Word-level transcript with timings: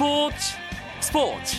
스포츠 0.00 0.56
스포츠. 1.00 1.56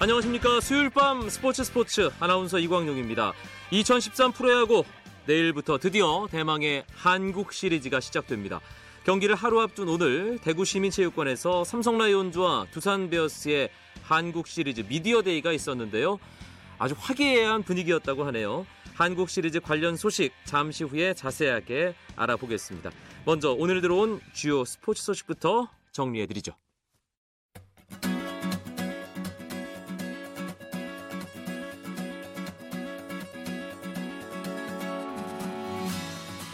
안녕하십니까. 0.00 0.58
수요일 0.58 0.90
밤 0.90 1.30
스포츠 1.30 1.62
스포츠 1.62 2.10
아나운서 2.18 2.58
이광용입니다. 2.58 3.32
2013 3.70 4.32
프로야구 4.32 4.82
내일부터 5.26 5.78
드디어 5.78 6.26
대망의 6.28 6.82
한국 6.92 7.52
시리즈가 7.52 8.00
시작됩니다. 8.00 8.60
경기를 9.04 9.36
하루 9.36 9.60
앞둔 9.60 9.88
오늘 9.88 10.40
대구 10.42 10.64
시민체육관에서 10.64 11.62
삼성 11.62 11.96
라이온즈와 11.96 12.66
두산 12.72 13.08
베어스의 13.08 13.70
한국 14.02 14.48
시리즈 14.48 14.80
미디어 14.88 15.22
데이가 15.22 15.52
있었는데요. 15.52 16.18
아주 16.80 16.94
화기애애한 16.98 17.62
분위기였다고 17.62 18.24
하네요. 18.24 18.66
한국 18.94 19.28
시리즈 19.28 19.60
관련 19.60 19.96
소식 19.96 20.32
잠시 20.44 20.82
후에 20.82 21.12
자세하게 21.12 21.94
알아보겠습니다. 22.16 22.90
먼저 23.26 23.52
오늘 23.52 23.82
들어온 23.82 24.18
주요 24.32 24.64
스포츠 24.64 25.02
소식부터 25.02 25.68
정리해 25.92 26.26
드리죠. 26.26 26.52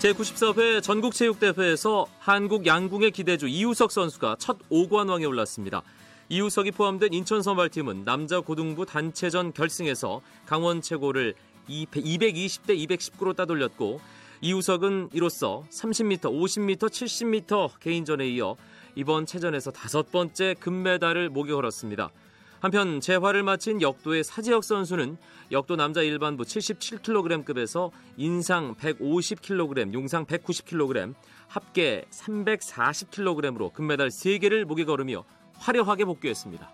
제94회 0.01 0.83
전국체육대회에서 0.83 2.07
한국 2.19 2.67
양궁의 2.67 3.13
기대주 3.13 3.47
이우석 3.47 3.93
선수가 3.93 4.37
첫 4.41 4.59
5관왕에 4.71 5.29
올랐습니다. 5.29 5.83
이우석이 6.29 6.73
포함된 6.73 7.13
인천 7.13 7.41
선발팀은 7.41 8.05
남자 8.05 8.41
고등부 8.41 8.85
단체전 8.85 9.53
결승에서 9.53 10.21
강원 10.45 10.83
최고를 10.83 11.35
220대 11.69 12.71
219로 12.89 13.37
따돌렸고 13.37 14.01
이우석은 14.41 15.11
이로써 15.13 15.63
30m, 15.71 16.23
50m, 16.23 16.79
70m 16.79 17.79
개인전에 17.79 18.29
이어 18.31 18.57
이번 18.97 19.25
체전에서 19.25 19.71
다섯 19.71 20.11
번째 20.11 20.57
금메달을 20.59 21.29
목에 21.29 21.53
걸었습니다. 21.53 22.11
한편 22.59 23.01
재활을 23.01 23.45
마친 23.45 23.81
역도의 23.81 24.25
사지혁 24.25 24.65
선수는 24.65 25.19
역도 25.53 25.77
남자 25.77 26.03
일반부 26.03 26.43
77kg급에서 26.43 27.93
인상 28.17 28.75
150kg, 28.75 29.95
용상 29.95 30.27
190kg, 30.27 31.15
합계 31.47 32.05
340kg으로 32.11 33.73
금메달 33.73 34.09
3개를 34.09 34.65
목에 34.65 34.85
걸으며 34.85 35.25
화려하게 35.59 36.05
복귀했습니다. 36.05 36.71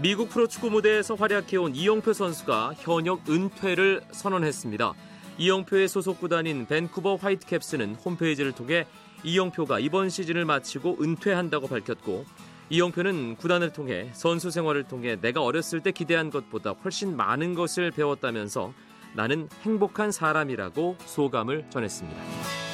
미국 0.00 0.28
프로축구 0.28 0.70
무대에서 0.70 1.16
활약해온 1.16 1.74
이영표 1.74 2.12
선수가 2.12 2.74
현역 2.78 3.28
은퇴를 3.28 4.02
선언했습니다. 4.12 4.94
이영표의 5.38 5.88
소속 5.88 6.20
구단인 6.20 6.66
밴쿠버 6.66 7.16
화이트캡스는 7.16 7.96
홈페이지를 7.96 8.52
통해 8.52 8.86
이영표가 9.24 9.80
이번 9.80 10.08
시즌을 10.08 10.44
마치고 10.44 10.98
은퇴한다고 11.00 11.66
밝혔고 11.66 12.26
이영표는 12.70 13.36
구단을 13.36 13.72
통해 13.72 14.10
선수 14.12 14.50
생활을 14.50 14.84
통해 14.84 15.16
내가 15.20 15.42
어렸을 15.42 15.80
때 15.80 15.90
기대한 15.90 16.30
것보다 16.30 16.72
훨씬 16.72 17.16
많은 17.16 17.54
것을 17.54 17.90
배웠다면서 17.90 18.72
나는 19.14 19.48
행복한 19.62 20.12
사람이라고 20.12 20.96
소감을 21.06 21.70
전했습니다. 21.70 22.67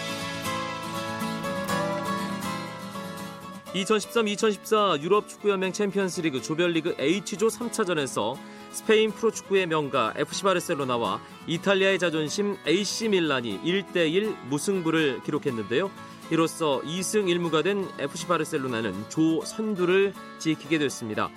2013-2014 3.74 5.02
유럽 5.02 5.28
축구연맹 5.28 5.72
챔피언스리그 5.72 6.40
조별리그 6.40 6.94
H조 6.98 7.48
3차전에서 7.48 8.36
스페인 8.70 9.10
프로축구의 9.10 9.66
명가 9.66 10.14
FC 10.16 10.44
바르셀로나와 10.44 11.20
이탈리아의 11.46 11.98
자존심 11.98 12.56
AC 12.66 13.08
밀란이 13.08 13.60
1대1 13.62 14.46
무승부를 14.48 15.22
기록했는데요. 15.24 15.90
이로써 16.30 16.80
2승 16.82 17.26
1무가 17.26 17.62
된 17.64 17.88
FC 17.98 18.26
바르셀로나는 18.28 19.10
조 19.10 19.42
선두를 19.44 20.14
지키게 20.38 20.78
됐습니다. 20.78 21.28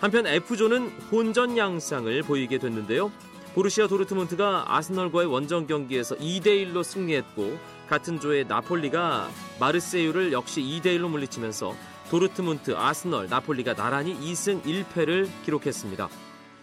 한편 0.00 0.26
F조는 0.26 0.90
혼전 1.10 1.56
양상을 1.58 2.22
보이게 2.22 2.58
됐는데요. 2.58 3.10
보르시아 3.58 3.88
도르트문트가 3.88 4.66
아스널과의 4.68 5.26
원정 5.26 5.66
경기에서 5.66 6.14
2대1로 6.14 6.84
승리했고 6.84 7.58
같은 7.88 8.20
조의 8.20 8.46
나폴리가 8.46 9.28
마르세유를 9.58 10.30
역시 10.30 10.60
2대1로 10.62 11.08
물리치면서 11.08 11.74
도르트문트, 12.08 12.76
아스널, 12.76 13.26
나폴리가 13.28 13.74
나란히 13.74 14.14
2승 14.14 14.62
1패를 14.62 15.28
기록했습니다. 15.44 16.08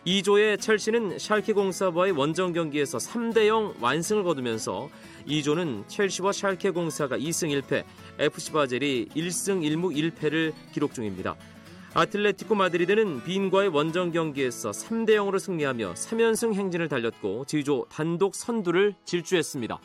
2조의 0.07 0.61
첼시는 0.61 1.19
샬케 1.19 1.51
공사와의 1.51 2.13
원정 2.13 2.53
경기에서 2.53 2.97
3대 2.97 3.47
0 3.47 3.73
완승을 3.81 4.23
거두면서 4.23 4.89
2조는 5.27 5.89
첼시와 5.89 6.31
샬케 6.31 6.69
공사가 6.69 7.17
2승 7.17 7.62
1패, 7.62 7.83
FC 8.19 8.53
바젤이 8.53 9.09
1승 9.13 9.63
1무 9.63 10.13
1패를 10.13 10.53
기록 10.72 10.94
중입니다. 10.94 11.35
아틀레티코 11.97 12.56
마드리드는 12.56 13.23
빈과의 13.23 13.69
원정 13.69 14.11
경기에서 14.11 14.72
3대 14.72 15.11
0으로 15.11 15.39
승리하며 15.39 15.94
3연승 15.94 16.53
행진을 16.53 16.89
달렸고 16.89 17.45
G조 17.45 17.85
단독 17.89 18.35
선두를 18.35 18.95
질주했습니다. 19.06 19.79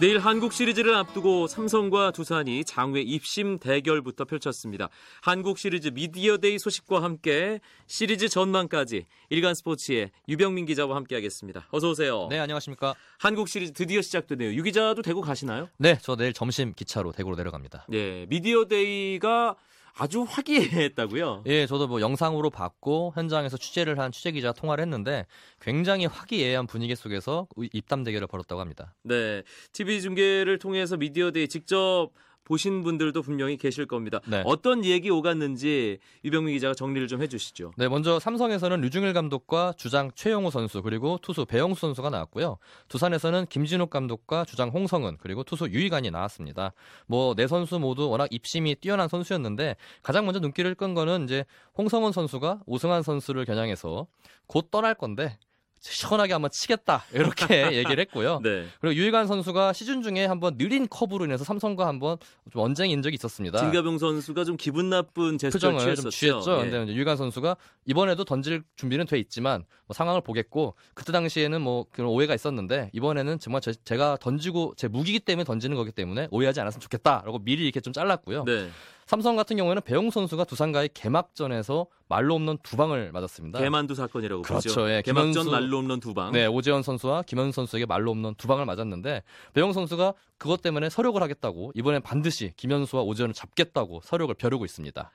내일 0.00 0.20
한국 0.20 0.52
시리즈를 0.52 0.94
앞두고 0.94 1.48
삼성과 1.48 2.12
두산이 2.12 2.64
장외 2.64 3.00
입심 3.00 3.58
대결부터 3.58 4.26
펼쳤습니다. 4.26 4.90
한국 5.22 5.58
시리즈 5.58 5.88
미디어데이 5.88 6.60
소식과 6.60 7.02
함께 7.02 7.58
시리즈 7.88 8.28
전망까지 8.28 9.06
일간 9.28 9.54
스포츠의 9.54 10.12
유병민 10.28 10.66
기자와 10.66 10.94
함께하겠습니다. 10.94 11.66
어서 11.72 11.90
오세요. 11.90 12.28
네, 12.30 12.38
안녕하십니까. 12.38 12.94
한국 13.18 13.48
시리즈 13.48 13.72
드디어 13.72 14.00
시작되네요. 14.00 14.54
유 14.54 14.62
기자도 14.62 15.02
대구 15.02 15.20
가시나요? 15.20 15.68
네, 15.78 15.98
저 16.00 16.14
내일 16.14 16.32
점심 16.32 16.74
기차로 16.74 17.10
대구로 17.10 17.34
내려갑니다. 17.34 17.86
네, 17.88 18.24
미디어데이가 18.28 19.56
아주 19.96 20.24
화기애애했다고요? 20.28 21.44
예, 21.46 21.66
저도 21.66 21.88
뭐 21.88 22.00
영상으로 22.00 22.50
봤고 22.50 23.12
현장에서 23.14 23.56
취재를 23.56 23.98
한 23.98 24.12
취재 24.12 24.30
기자 24.30 24.52
통화를 24.52 24.82
했는데 24.82 25.26
굉장히 25.60 26.06
화기애애한 26.06 26.66
분위기 26.66 26.94
속에서 26.94 27.46
입담 27.72 28.04
대결을 28.04 28.26
벌였다고 28.26 28.60
합니다. 28.60 28.94
네, 29.02 29.42
TV 29.72 30.00
중계를 30.00 30.58
통해서 30.58 30.96
미디어데이 30.96 31.48
직접 31.48 32.10
보신 32.48 32.82
분들도 32.82 33.20
분명히 33.20 33.58
계실 33.58 33.84
겁니다. 33.86 34.20
네. 34.26 34.42
어떤 34.46 34.84
얘기 34.86 35.10
오갔는지 35.10 35.98
유병민 36.24 36.54
기자가 36.54 36.72
정리를 36.74 37.06
좀 37.06 37.20
해주시죠. 37.22 37.72
네, 37.76 37.88
먼저 37.88 38.18
삼성에서는 38.18 38.80
류중일 38.80 39.12
감독과 39.12 39.74
주장 39.76 40.10
최용우 40.14 40.50
선수 40.50 40.80
그리고 40.82 41.18
투수 41.20 41.44
배영수 41.44 41.80
선수가 41.82 42.08
나왔고요. 42.08 42.56
두산에서는 42.88 43.46
김진욱 43.50 43.90
감독과 43.90 44.46
주장 44.46 44.70
홍성은 44.70 45.18
그리고 45.20 45.44
투수 45.44 45.68
유희관이 45.68 46.10
나왔습니다. 46.10 46.72
뭐 47.06 47.34
네 47.36 47.46
선수 47.46 47.78
모두 47.78 48.08
워낙 48.08 48.28
입심이 48.30 48.74
뛰어난 48.74 49.06
선수였는데 49.08 49.76
가장 50.02 50.24
먼저 50.24 50.40
눈길을 50.40 50.74
끈 50.74 50.94
거는 50.94 51.24
이제 51.24 51.44
홍성은 51.76 52.12
선수가 52.12 52.62
오승환 52.66 53.02
선수를 53.02 53.44
겨냥해서 53.44 54.06
곧 54.46 54.70
떠날 54.70 54.94
건데 54.94 55.38
시원하게 55.80 56.32
한번 56.32 56.50
치겠다 56.50 57.04
이렇게 57.12 57.72
얘기를 57.76 58.00
했고요. 58.00 58.40
네. 58.42 58.66
그리고 58.80 58.94
유일관 58.94 59.26
선수가 59.26 59.72
시즌 59.72 60.02
중에 60.02 60.26
한번 60.26 60.56
느린 60.58 60.88
커브로 60.88 61.24
인해서 61.24 61.44
삼성과 61.44 61.86
한번 61.86 62.18
좀 62.52 62.62
언쟁인 62.62 63.02
적이 63.02 63.14
있었습니다. 63.14 63.58
진가병 63.58 63.98
선수가 63.98 64.44
좀 64.44 64.56
기분 64.56 64.90
나쁜 64.90 65.38
제스처를 65.38 65.78
취했었죠. 65.78 66.02
좀 66.02 66.10
취했죠. 66.10 66.58
예. 66.58 66.70
근데 66.70 66.92
유일관 66.92 67.16
선수가 67.16 67.56
이번에도 67.86 68.24
던질 68.24 68.62
준비는 68.76 69.06
돼 69.06 69.18
있지만 69.18 69.64
뭐 69.86 69.94
상황을 69.94 70.20
보겠고 70.20 70.74
그때 70.94 71.12
당시에는 71.12 71.60
뭐 71.60 71.86
그런 71.90 72.10
오해가 72.10 72.34
있었는데 72.34 72.90
이번에는 72.92 73.38
정말 73.38 73.60
제, 73.62 73.96
가 73.96 74.16
던지고 74.20 74.74
제 74.76 74.88
무기기 74.88 75.20
때문에 75.20 75.44
던지는 75.44 75.76
거기 75.76 75.90
때문에 75.92 76.28
오해하지 76.30 76.60
않았으면 76.60 76.80
좋겠다라고 76.80 77.40
미리 77.40 77.64
이렇게 77.64 77.80
좀 77.80 77.92
잘랐고요. 77.92 78.44
네. 78.44 78.70
삼성 79.08 79.36
같은 79.36 79.56
경우에는 79.56 79.80
배용 79.86 80.10
선수가 80.10 80.44
두산과의 80.44 80.90
개막전에서 80.92 81.86
말로 82.08 82.34
없는 82.34 82.58
두 82.62 82.76
방을 82.76 83.10
맞았습니다. 83.10 83.58
개만두 83.58 83.94
사건이라고 83.94 84.42
그렇죠. 84.42 84.68
보죠. 84.68 84.90
예, 84.90 85.00
개막전 85.00 85.32
김현수, 85.32 85.50
말로 85.50 85.78
없는 85.78 86.00
두 86.00 86.12
방. 86.12 86.30
네, 86.30 86.44
오재현 86.44 86.82
선수와 86.82 87.22
김현수 87.22 87.52
선수에게 87.56 87.86
말로 87.86 88.10
없는 88.10 88.34
두 88.36 88.46
방을 88.46 88.66
맞았는데 88.66 89.22
배용 89.54 89.72
선수가 89.72 90.12
그것 90.36 90.60
때문에 90.60 90.90
서력을 90.90 91.22
하겠다고 91.22 91.72
이번엔 91.74 92.02
반드시 92.02 92.52
김현수와 92.58 93.02
오재현을 93.02 93.32
잡겠다고 93.32 94.02
서력을 94.04 94.34
벼르고 94.34 94.66
있습니다. 94.66 95.10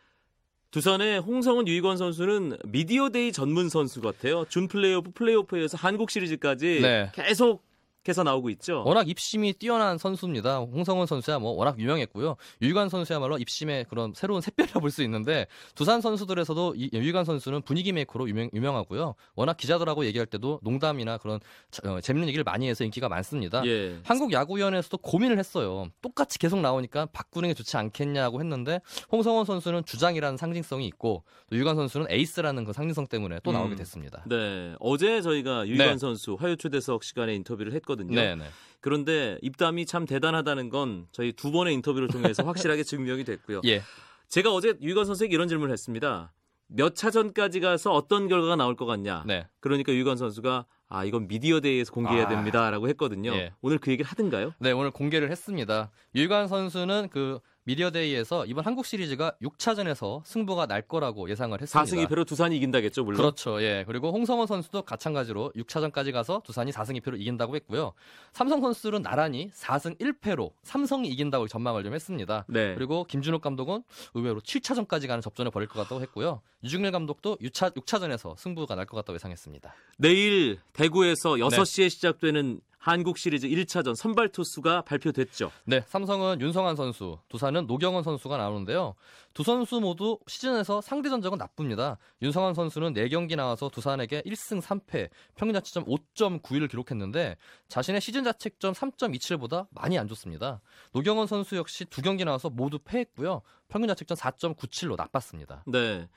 두산의 0.72 1.20
홍성은 1.20 1.68
유희권 1.68 1.98
선수는 1.98 2.58
미디어데이 2.66 3.32
전문 3.32 3.70
선수 3.70 4.02
같아요. 4.02 4.44
준 4.50 4.68
플레이오프 4.68 5.12
플레이오프에서 5.12 5.78
한국 5.78 6.10
시리즈까지 6.10 6.80
네. 6.82 7.12
계속 7.14 7.64
계속해서 8.04 8.24
나오고 8.24 8.50
있죠. 8.52 8.84
워낙 8.86 9.08
입심이 9.10 9.54
뛰어난 9.54 9.98
선수입니다. 9.98 10.58
홍성훈 10.60 11.08
선수야 11.08 11.40
뭐 11.40 11.52
워낙 11.52 11.80
유명했고요. 11.80 12.36
유희관 12.62 12.90
선수야말로 12.90 13.38
입심의 13.38 13.86
그런 13.90 14.14
새로운 14.16 14.42
샛별이라 14.42 14.80
볼 14.80 14.94
수 14.94 15.02
있는데 15.04 15.48
두산 15.74 16.02
선수들에서도 16.02 16.76
이 16.78 16.90
유희관 16.94 17.26
선수는 17.26 17.64
분위기 17.64 17.92
메이커로 17.94 18.30
유명, 18.30 18.50
유명하고요. 18.54 19.16
워낙 19.36 19.58
기자들하고 19.58 20.06
얘기할 20.06 20.28
때도 20.28 20.60
농담이나 20.62 21.18
그런 21.18 21.40
어, 21.86 22.00
재밌는 22.00 22.28
얘기를 22.28 22.44
많이 22.44 22.70
해서 22.70 22.84
인기가 22.84 23.10
많습니다. 23.10 23.66
예. 23.66 23.98
한국 24.04 24.32
야구위원회에서도 24.32 24.98
고민을 24.98 25.40
했어요. 25.40 25.88
똑같이 26.04 26.38
계속 26.38 26.60
나오니까 26.60 27.08
바꾸는 27.08 27.50
게 27.50 27.54
좋지 27.56 27.76
않겠냐고 27.78 28.40
했는데 28.40 28.82
홍성흔 29.12 29.46
선수는 29.46 29.86
주장이라는 29.86 30.38
상징성이 30.38 30.86
있고 30.88 31.24
또 31.50 31.58
유희관 31.58 31.76
선수는 31.76 32.08
에이스라는 32.12 32.66
그 32.66 32.74
상징성 32.74 33.08
때문에 33.08 33.40
또 33.44 33.52
나오게 33.52 33.72
음. 33.74 33.78
됐습니다. 33.78 34.24
네. 34.28 34.76
어제 34.80 35.22
저희가 35.22 35.68
유희관 35.68 35.88
네. 35.88 35.98
선수 35.98 36.36
화요 36.40 36.56
초대석 36.56 37.04
시간에 37.04 37.34
인터뷰를 37.34 37.74
했거든요. 37.74 37.93
네, 37.96 38.36
네. 38.36 38.46
그런데 38.80 39.38
입담이 39.42 39.86
참 39.86 40.06
대단하다는 40.06 40.70
건 40.70 41.08
저희 41.12 41.32
두 41.32 41.52
번의 41.52 41.74
인터뷰를 41.76 42.10
통해서 42.10 42.44
확실하게 42.46 42.84
증명이 42.84 43.24
됐고요. 43.24 43.62
예. 43.66 43.82
제가 44.28 44.54
어제 44.54 44.74
유희관 44.82 45.06
선수에게 45.06 45.34
이런 45.34 45.48
질문을 45.48 45.72
했습니다. 45.72 46.34
몇 46.68 46.96
차전까지 46.96 47.60
가서 47.60 47.94
어떤 47.94 48.28
결과가 48.28 48.56
나올 48.56 48.76
것 48.76 48.86
같냐? 48.86 49.24
네. 49.26 49.48
그러니까 49.60 49.94
유희관 49.94 50.18
선수가 50.18 50.66
아 50.90 51.06
이건 51.06 51.28
미디어 51.28 51.60
데이에서 51.60 51.92
공개해야 51.92 52.26
아. 52.26 52.28
됩니다라고 52.28 52.88
했거든요. 52.90 53.34
예. 53.34 53.54
오늘 53.62 53.78
그 53.80 53.92
얘기를 53.92 54.10
하든가요? 54.12 54.54
네, 54.60 54.72
오늘 54.72 54.92
공개를 54.92 55.32
했습니다. 55.32 55.92
유관 56.14 56.48
선수는 56.48 57.10
그 57.10 57.40
미디어데이에서 57.66 58.46
이번 58.46 58.66
한국 58.66 58.86
시리즈가 58.86 59.34
6차전에서 59.42 60.22
승부가 60.26 60.66
날 60.68 60.82
거라고 60.82 61.30
예상을 61.30 61.60
했습니다. 61.60 61.84
4승 61.84 62.06
2패로 62.08 62.28
두산이 62.28 62.58
이긴다겠죠, 62.58 63.04
물론. 63.04 63.18
그렇죠. 63.18 63.62
예. 63.62 63.84
그리고 63.88 64.12
홍성원 64.12 64.48
선수도 64.48 64.84
마찬가지로 64.90 65.52
6차전까지 65.56 66.12
가서 66.12 66.42
두산이 66.44 66.72
4승 66.72 67.00
2패로 67.02 67.20
이긴다고 67.20 67.56
했고요. 67.56 67.94
삼성 68.34 68.62
선수들은 68.62 69.02
나란히 69.02 69.50
4승 69.52 69.98
1패로 70.00 70.52
삼성이 70.64 71.08
이긴다고 71.10 71.48
전망을 71.48 71.84
좀 71.84 71.94
했습니다. 71.94 72.46
네. 72.48 72.76
그리고 72.76 73.06
김준호 73.06 73.40
감독은 73.40 73.84
의외로 74.14 74.42
7차전까지 74.42 75.08
가는 75.08 75.22
접전을 75.22 75.52
벌일 75.52 75.68
것 75.70 75.80
같다고 75.82 76.02
했고요. 76.02 76.42
유중일 76.64 76.92
감독도 76.92 77.38
6차, 77.38 77.76
6차전에서 77.76 78.38
승부가 78.38 78.76
날 78.76 78.84
것 78.84 78.98
같다고 78.98 79.16
예상했습니다. 79.16 79.74
내일 79.98 80.60
대구에서 80.74 81.36
네. 81.38 81.42
6시에 81.44 81.90
시작되는 81.90 82.60
한국 82.84 83.18
시리즈 83.18 83.48
1차전 83.48 83.96
선발 83.96 84.28
투수가 84.28 84.82
발표됐죠. 84.82 85.54
네, 85.64 85.86
삼성은 85.88 86.42
윤성환 86.42 86.76
선수, 86.76 87.18
두산은 87.30 87.66
노경원 87.66 88.04
선수가 88.04 88.36
나오는데요. 88.36 88.96
두 89.34 89.42
선수 89.44 89.80
모두 89.80 90.20
시즌에서 90.28 90.82
상대 90.82 91.08
전적은 91.08 91.38
나쁩니다. 91.38 91.98
윤성환 92.22 92.54
선수는 92.54 92.94
4경기 92.94 93.38
나와서 93.38 93.70
두산에게 93.70 94.22
1승 94.24 94.62
3패, 94.62 95.10
평균 95.36 95.54
자책점 95.54 95.86
5.91을 95.86 96.70
기록했는데 96.70 97.38
자신의 97.70 98.02
시즌 98.02 98.26
자책점 98.26 98.74
3.27보다 98.74 99.68
많이 99.72 99.98
안 99.98 100.10
좋습니다. 100.10 100.60
노경은 100.92 101.28
선수 101.28 101.56
역시 101.56 101.86
두 101.86 102.02
경기 102.02 102.26
나와서 102.26 102.50
모두 102.50 102.80
패했고요. 102.80 103.44
평균 103.70 103.88
자책점 103.88 104.18
4.97로 104.18 104.98
나빴습니다. 104.98 105.64
네. 105.68 106.10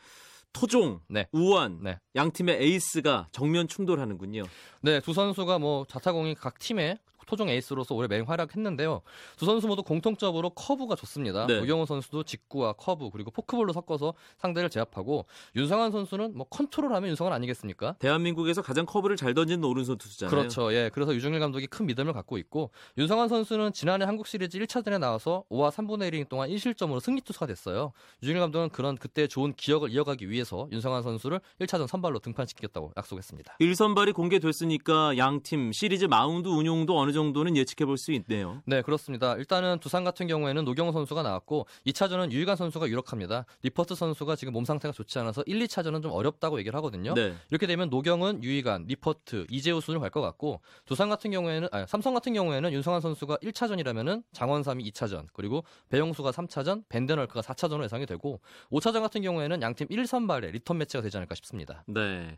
토종, 0.56 1.00
네. 1.08 1.26
우완, 1.32 1.81
네. 1.82 1.99
양 2.14 2.31
팀의 2.32 2.62
에이스가 2.62 3.29
정면 3.31 3.69
충돌하는군요. 3.69 4.44
네, 4.81 5.00
두 5.00 5.12
선수가 5.12 5.58
뭐 5.58 5.85
자타공인 5.87 6.35
각 6.35 6.58
팀의 6.58 6.97
토종 7.26 7.49
에이스로서 7.49 7.94
올해 7.94 8.08
맹활약했는데요. 8.08 9.02
두 9.37 9.44
선수 9.44 9.67
모두 9.67 9.82
공통적으로 9.82 10.50
커브가 10.50 10.94
좋습니다. 10.96 11.46
네. 11.46 11.61
노경은 11.60 11.87
선수도 11.87 12.23
직구와 12.23 12.75
커브 12.75 13.11
그리고 13.11 13.31
포크볼로 13.31 13.73
섞어서 13.73 14.14
상대를 14.38 14.70
제압하고 14.70 15.26
윤성환 15.55 15.93
선수는 15.93 16.37
뭐 16.37 16.46
컨트롤하면 16.49 17.08
윤성환 17.11 17.32
아니겠습니까? 17.32 17.96
대한민국에서 17.99 18.62
가장 18.62 18.87
커브를 18.87 19.17
잘 19.17 19.34
던지는 19.34 19.64
오른손 19.64 19.99
투수잖아요. 19.99 20.31
그렇죠. 20.31 20.73
예. 20.73 20.90
그래서 20.93 21.14
류중일 21.14 21.40
감독이 21.40 21.67
큰 21.67 21.87
믿음을 21.87 22.12
갖고 22.12 22.38
있고 22.38 22.70
윤성환 22.99 23.29
선수는 23.29 23.72
지난해 23.72 24.05
한국 24.05 24.26
시리즈 24.26 24.58
1차전에 24.58 24.99
나와서 24.99 25.44
5와 25.50 25.70
3분의 25.70 26.11
1이닝 26.11 26.29
동안 26.29 26.50
1실점으로 26.50 27.00
승리 27.00 27.20
투수가 27.20 27.46
됐어요. 27.46 27.93
류중일 28.22 28.40
감독은 28.40 28.70
그런 28.70 28.96
그때 28.96 29.26
좋은 29.26 29.52
기억을 29.55 29.90
이어가기 29.90 30.29
위해서 30.29 30.69
윤성환 30.70 31.02
선수를 31.02 31.40
1차전 31.61 31.87
선발로 31.87 32.19
등판시키겠다고 32.19 32.93
약속했습니다. 32.96 33.56
1선발이 33.61 34.14
공개됐으니까 34.14 35.17
양 35.17 35.37
팀 35.46 35.70
시리즈 35.72 36.05
마운드 36.06 36.49
운용도 36.49 36.99
어느 36.99 37.12
정도는 37.16 37.56
예측해 37.56 37.84
볼 37.84 37.96
수 37.96 38.12
있네요. 38.12 38.62
네, 38.66 38.82
그렇습니다. 38.82 39.34
일단은 39.34 39.78
두산 39.80 40.04
같은 40.04 40.26
경우에는 40.28 40.64
노경은 40.64 40.93
선수가 40.92 41.22
나왔고 41.22 41.66
2차전은 41.86 42.30
유희관 42.30 42.54
선수가 42.56 42.88
유력합니다. 42.88 43.46
리퍼트 43.62 43.94
선수가 43.94 44.36
지금 44.36 44.52
몸 44.52 44.64
상태가 44.64 44.92
좋지 44.92 45.18
않아서 45.18 45.42
1, 45.46 45.58
2차전은 45.60 46.02
좀 46.02 46.12
어렵다고 46.12 46.58
얘기를 46.60 46.76
하거든요. 46.76 47.14
네. 47.14 47.34
이렇게 47.50 47.66
되면 47.66 47.88
노경은 47.90 48.44
유희관, 48.44 48.84
리퍼트, 48.86 49.46
이재우 49.50 49.80
순으로 49.80 50.00
갈 50.00 50.10
것 50.10 50.20
같고 50.20 50.60
두산 50.84 51.08
같은 51.08 51.30
경우에는 51.30 51.68
아니, 51.72 51.86
삼성 51.88 52.14
같은 52.14 52.32
경우에는 52.32 52.72
윤성환 52.72 53.00
선수가 53.00 53.38
1차전이라면은 53.38 54.22
장원삼이 54.32 54.84
2차전, 54.92 55.26
그리고 55.32 55.64
배영수가 55.88 56.30
3차전, 56.30 56.84
밴덴헐크가 56.88 57.40
4차전으로 57.40 57.84
예상이 57.84 58.06
되고 58.06 58.40
5차전 58.70 59.00
같은 59.00 59.22
경우에는 59.22 59.62
양팀 59.62 59.88
1선발의 59.88 60.52
리턴 60.52 60.78
매치가 60.78 61.02
되지 61.02 61.16
않을까 61.16 61.34
싶습니다. 61.34 61.82
네. 61.88 62.36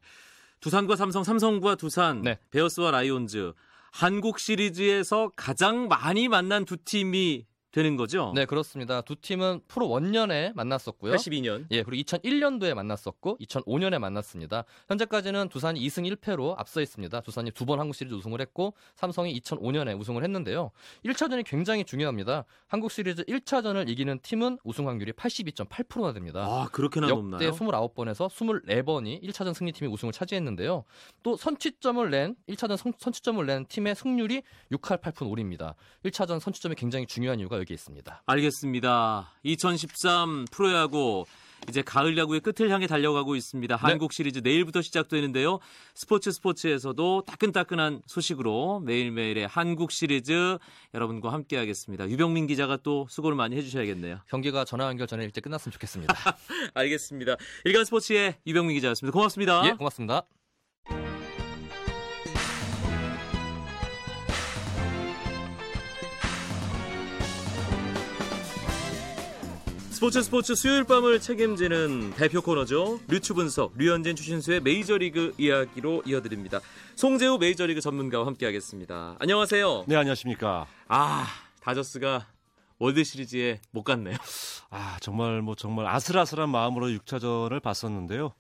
두산과 0.61 0.97
삼성, 0.97 1.23
삼성과 1.23 1.75
두산, 1.77 2.23
네. 2.23 2.39
베어스와 2.51 2.91
라이온즈. 2.91 3.53
한국 3.93 4.39
시리즈에서 4.39 5.31
가장 5.37 5.89
많이 5.89 6.29
만난 6.29 6.65
두 6.65 6.77
팀이 6.77 7.47
되는 7.71 7.97
거죠? 7.97 8.33
네, 8.35 8.47
그렇습니다. 8.47 9.03
두 9.03 9.15
팀은 9.15 9.61
프로 9.69 9.89
원년에 9.91 10.53
만났었고요. 10.55 11.13
82년. 11.15 11.67
예, 11.71 11.83
그리고 11.83 12.03
2001년도에 12.03 12.73
만났었고 12.75 13.37
2005년에 13.39 13.99
만났습니다. 13.99 14.65
현재까지는 14.89 15.49
두산이 15.51 15.79
2승 15.87 16.11
1패로 16.17 16.55
앞서 16.59 16.81
있습니다. 16.81 17.21
두산이 17.21 17.51
두 17.53 17.67
번 17.69 17.79
한국 17.81 17.95
시리즈 17.95 18.15
우승을 18.15 18.41
했고 18.41 18.73
삼성이 18.97 19.39
2005년에 19.41 19.99
우승을 20.01 20.23
했는데요. 20.25 20.71
1차전이 21.05 21.45
굉장히 21.45 21.85
중요합니다. 21.85 22.47
한국 22.67 22.91
시리즈 22.91 23.23
1차전을 23.25 23.91
이기는 23.91 24.19
팀은 24.23 24.59
우승 24.65 24.89
확률이 24.89 25.13
82.8%나 25.13 26.15
됩니다. 26.15 26.41
아, 26.47 26.69
그렇게나 26.73 27.09
역대 27.11 27.21
높나요? 27.21 27.51
29번에서 27.53 28.29
24번이 28.31 29.23
1차전 29.23 29.53
승리팀이 29.53 29.91
우승을 29.93 30.13
차지했는데요. 30.15 30.85
또 31.23 31.37
선취점을 31.37 32.11
낸 32.11 32.35
1차전 32.49 32.79
선, 32.79 32.95
선취점을 32.97 33.45
낸 33.45 33.67
팀의 33.67 33.95
승률이 33.95 34.43
6할 34.73 35.03
8푼 35.03 35.29
5리입니다. 35.31 35.75
1차전 36.05 36.41
선취점이 36.41 36.75
굉장히 36.75 37.05
중요한 37.07 37.39
이유가 37.41 37.58
여기 37.59 37.75
있습니다. 37.75 38.23
알겠습니다. 38.27 39.33
2013 39.43 40.47
프로야구 40.51 41.25
이제 41.69 41.83
가을 41.83 42.17
야구의 42.17 42.41
끝을 42.41 42.71
향해 42.71 42.87
달려가고 42.87 43.37
있습니다. 43.37 43.77
네. 43.77 43.81
한국 43.81 44.13
시리즈 44.13 44.41
내일부터 44.43 44.81
시작되는데요. 44.81 45.59
스포츠 45.95 46.31
스포츠에서도 46.31 47.25
따끈따끈한 47.27 48.03
소식으로 48.07 48.81
매일매일의 48.81 49.47
한국 49.49 49.93
시리즈 49.93 50.59
여러분과 50.95 51.33
함께 51.33 51.57
하겠습니다. 51.57 52.09
유병민 52.09 52.47
기자가 52.47 52.79
또 52.83 53.07
수고를 53.11 53.37
많이 53.37 53.57
해주셔야겠네요. 53.57 54.21
경기가 54.29 54.65
전화 54.65 54.87
연결 54.87 55.07
전에 55.07 55.25
일찍 55.25 55.43
끝났으면 55.43 55.73
좋겠습니다. 55.73 56.15
알겠습니다. 56.75 57.37
일간 57.65 57.85
스포츠의 57.85 58.37
유병민 58.47 58.75
기자였습니다. 58.77 59.13
고맙습니다. 59.13 59.67
예, 59.67 59.73
고맙습니다. 59.73 60.23
스포츠 69.99 70.23
스포츠 70.23 70.55
수요일 70.55 70.85
밤을 70.85 71.19
책임지는 71.19 72.13
대표 72.15 72.41
코너죠. 72.41 73.01
류추 73.09 73.35
분석, 73.35 73.77
류현진 73.77 74.15
추신수의 74.15 74.61
메이저리그 74.61 75.35
이야기로 75.39 76.05
이어드립니다. 76.07 76.61
송재우 76.95 77.39
메이저리그 77.39 77.81
전문가와 77.81 78.25
함께하겠습니다. 78.27 79.17
안녕하세요. 79.19 79.87
네, 79.89 79.97
안녕하십니까. 79.97 80.69
아, 80.87 81.27
다저스가 81.63 82.29
월드 82.79 83.03
시리즈에 83.03 83.61
못 83.73 83.83
갔네요. 83.83 84.17
아, 84.71 84.99
정말 85.01 85.43
뭐 85.43 85.57
정말 85.57 85.89
아슬아슬한 85.89 86.49
마음으로 86.49 86.87
6차전을 86.91 87.61
봤었는데요. 87.61 88.35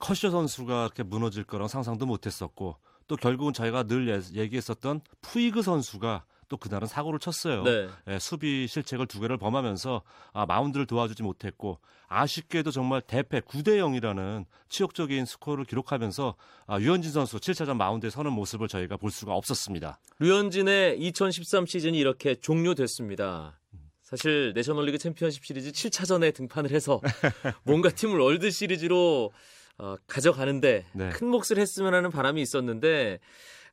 커쇼 0.00 0.30
선수가 0.30 0.86
이렇게 0.86 1.04
무너질 1.04 1.44
거란 1.44 1.68
상상도 1.68 2.04
못 2.06 2.26
했었고 2.26 2.78
또 3.06 3.14
결국은 3.14 3.52
저희가 3.52 3.84
늘 3.84 4.08
예- 4.08 4.40
얘기했었던 4.42 5.02
푸이그 5.22 5.62
선수가 5.62 6.24
또 6.48 6.56
그날은 6.56 6.86
사고를 6.86 7.18
쳤어요. 7.18 7.62
네. 7.64 7.88
예, 8.08 8.18
수비 8.18 8.66
실책을 8.66 9.06
두 9.06 9.20
개를 9.20 9.36
범하면서 9.36 10.02
아, 10.32 10.46
마운드를 10.46 10.86
도와주지 10.86 11.22
못했고 11.22 11.78
아쉽게도 12.08 12.70
정말 12.70 13.00
대패 13.00 13.40
9대 13.40 13.78
0이라는 13.78 14.44
치욕적인 14.68 15.24
스코어를 15.24 15.64
기록하면서 15.64 16.36
아, 16.66 16.78
류현진 16.78 17.12
선수 17.12 17.38
7차전 17.38 17.76
마운드에 17.76 18.10
서는 18.10 18.32
모습을 18.32 18.68
저희가 18.68 18.96
볼 18.96 19.10
수가 19.10 19.34
없었습니다. 19.34 19.98
류현진의 20.20 20.98
2013 21.00 21.66
시즌이 21.66 21.98
이렇게 21.98 22.34
종료됐습니다. 22.34 23.58
사실 24.02 24.52
내셔널리그 24.54 24.98
챔피언십 24.98 25.44
시리즈 25.44 25.72
7차전에 25.72 26.32
등판을 26.32 26.70
해서 26.70 27.00
뭔가 27.64 27.88
팀을 27.88 28.20
월드 28.20 28.52
시리즈로 28.52 29.32
어, 29.78 29.96
가져가는데 30.06 30.86
네. 30.94 31.08
큰 31.10 31.26
몫을 31.26 31.58
했으면 31.58 31.92
하는 31.92 32.10
바람이 32.10 32.40
있었는데 32.40 33.18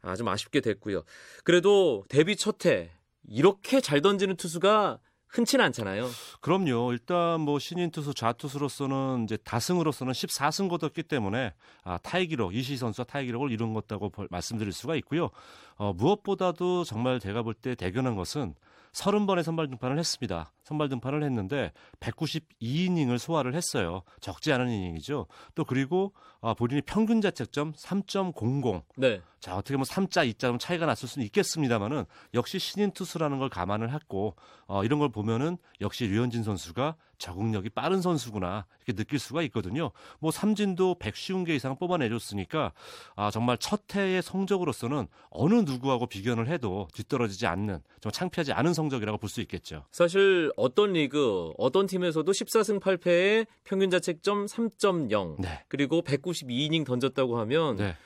아, 0.03 0.15
좀 0.15 0.27
아쉽게 0.27 0.61
됐고요. 0.61 1.03
그래도 1.43 2.03
데뷔 2.09 2.35
첫해 2.35 2.91
이렇게 3.27 3.81
잘 3.81 4.01
던지는 4.01 4.35
투수가 4.35 4.99
흔치는 5.29 5.65
않잖아요. 5.65 6.07
그럼요. 6.41 6.91
일단 6.91 7.41
뭐 7.41 7.57
신인 7.57 7.89
투수 7.89 8.13
좌투수로서는 8.13 9.23
이제 9.23 9.35
다승으로서는 9.37 10.13
14승 10.13 10.69
거뒀기 10.69 11.01
때문에 11.03 11.53
아, 11.83 11.97
타이 12.03 12.27
기록 12.27 12.53
이시 12.53 12.77
선수와 12.77 13.05
타이 13.05 13.25
기록을 13.25 13.49
이룬 13.51 13.73
것다고 13.73 14.11
말씀드릴 14.29 14.71
수가 14.73 14.95
있고요. 14.97 15.31
어, 15.75 15.91
무엇보다도 15.93 16.83
정말 16.83 17.19
제가 17.19 17.41
볼 17.41 17.55
때 17.55 17.73
대견한 17.73 18.15
것은 18.15 18.53
30번의 18.91 19.41
선발 19.41 19.69
등판을 19.71 19.97
했습니다. 19.97 20.51
선발 20.65 20.89
등판을 20.89 21.23
했는데 21.23 21.71
192이닝을 21.99 23.17
소화를 23.17 23.55
했어요. 23.55 24.03
적지 24.21 24.53
않은 24.53 24.69
이닝이죠. 24.69 25.25
또 25.55 25.65
그리고 25.65 26.13
어, 26.41 26.53
본인이 26.53 26.81
평균 26.81 27.21
자책점 27.21 27.73
3.00. 27.73 28.83
네. 28.97 29.21
자 29.43 29.57
어떻게 29.57 29.73
보면 29.73 29.83
3자 29.83 30.25
2자 30.31 30.57
차이가 30.57 30.85
났을 30.85 31.09
수는 31.09 31.25
있겠습니다만은 31.25 32.05
역시 32.33 32.59
신인 32.59 32.91
투수라는 32.91 33.39
걸 33.39 33.49
감안을 33.49 33.93
했고 33.93 34.37
어, 34.67 34.85
이런 34.85 34.99
걸 34.99 35.09
보면은 35.09 35.57
역시 35.81 36.07
류현진 36.07 36.43
선수가 36.43 36.95
적응력이 37.17 37.71
빠른 37.71 38.01
선수구나 38.01 38.65
이렇게 38.77 38.93
느낄 38.93 39.19
수가 39.19 39.41
있거든요. 39.43 39.91
뭐 40.19 40.31
삼진도 40.31 40.95
150개 40.97 41.49
이상 41.49 41.75
뽑아내줬으니까 41.77 42.71
아, 43.17 43.31
정말 43.31 43.57
첫 43.57 43.81
해의 43.93 44.21
성적으로서는 44.21 45.07
어느 45.29 45.55
누구하고 45.55 46.07
비견을 46.07 46.47
해도 46.47 46.87
뒤떨어지지 46.93 47.45
않는 47.45 47.81
좀 47.99 48.13
창피하지 48.13 48.53
않은 48.53 48.73
성적이라고 48.73 49.17
볼 49.17 49.27
수 49.27 49.41
있겠죠. 49.41 49.83
사실 49.91 50.53
어떤 50.55 50.93
리그 50.93 51.51
어떤 51.57 51.85
팀에서도 51.87 52.31
14승 52.31 52.79
8패에 52.79 53.47
평균 53.65 53.89
자책점 53.89 54.45
3.0 54.45 55.41
네. 55.41 55.65
그리고 55.67 56.01
192이닝 56.01 56.85
던졌다고 56.85 57.37
하면 57.39 57.75
네. 57.75 57.97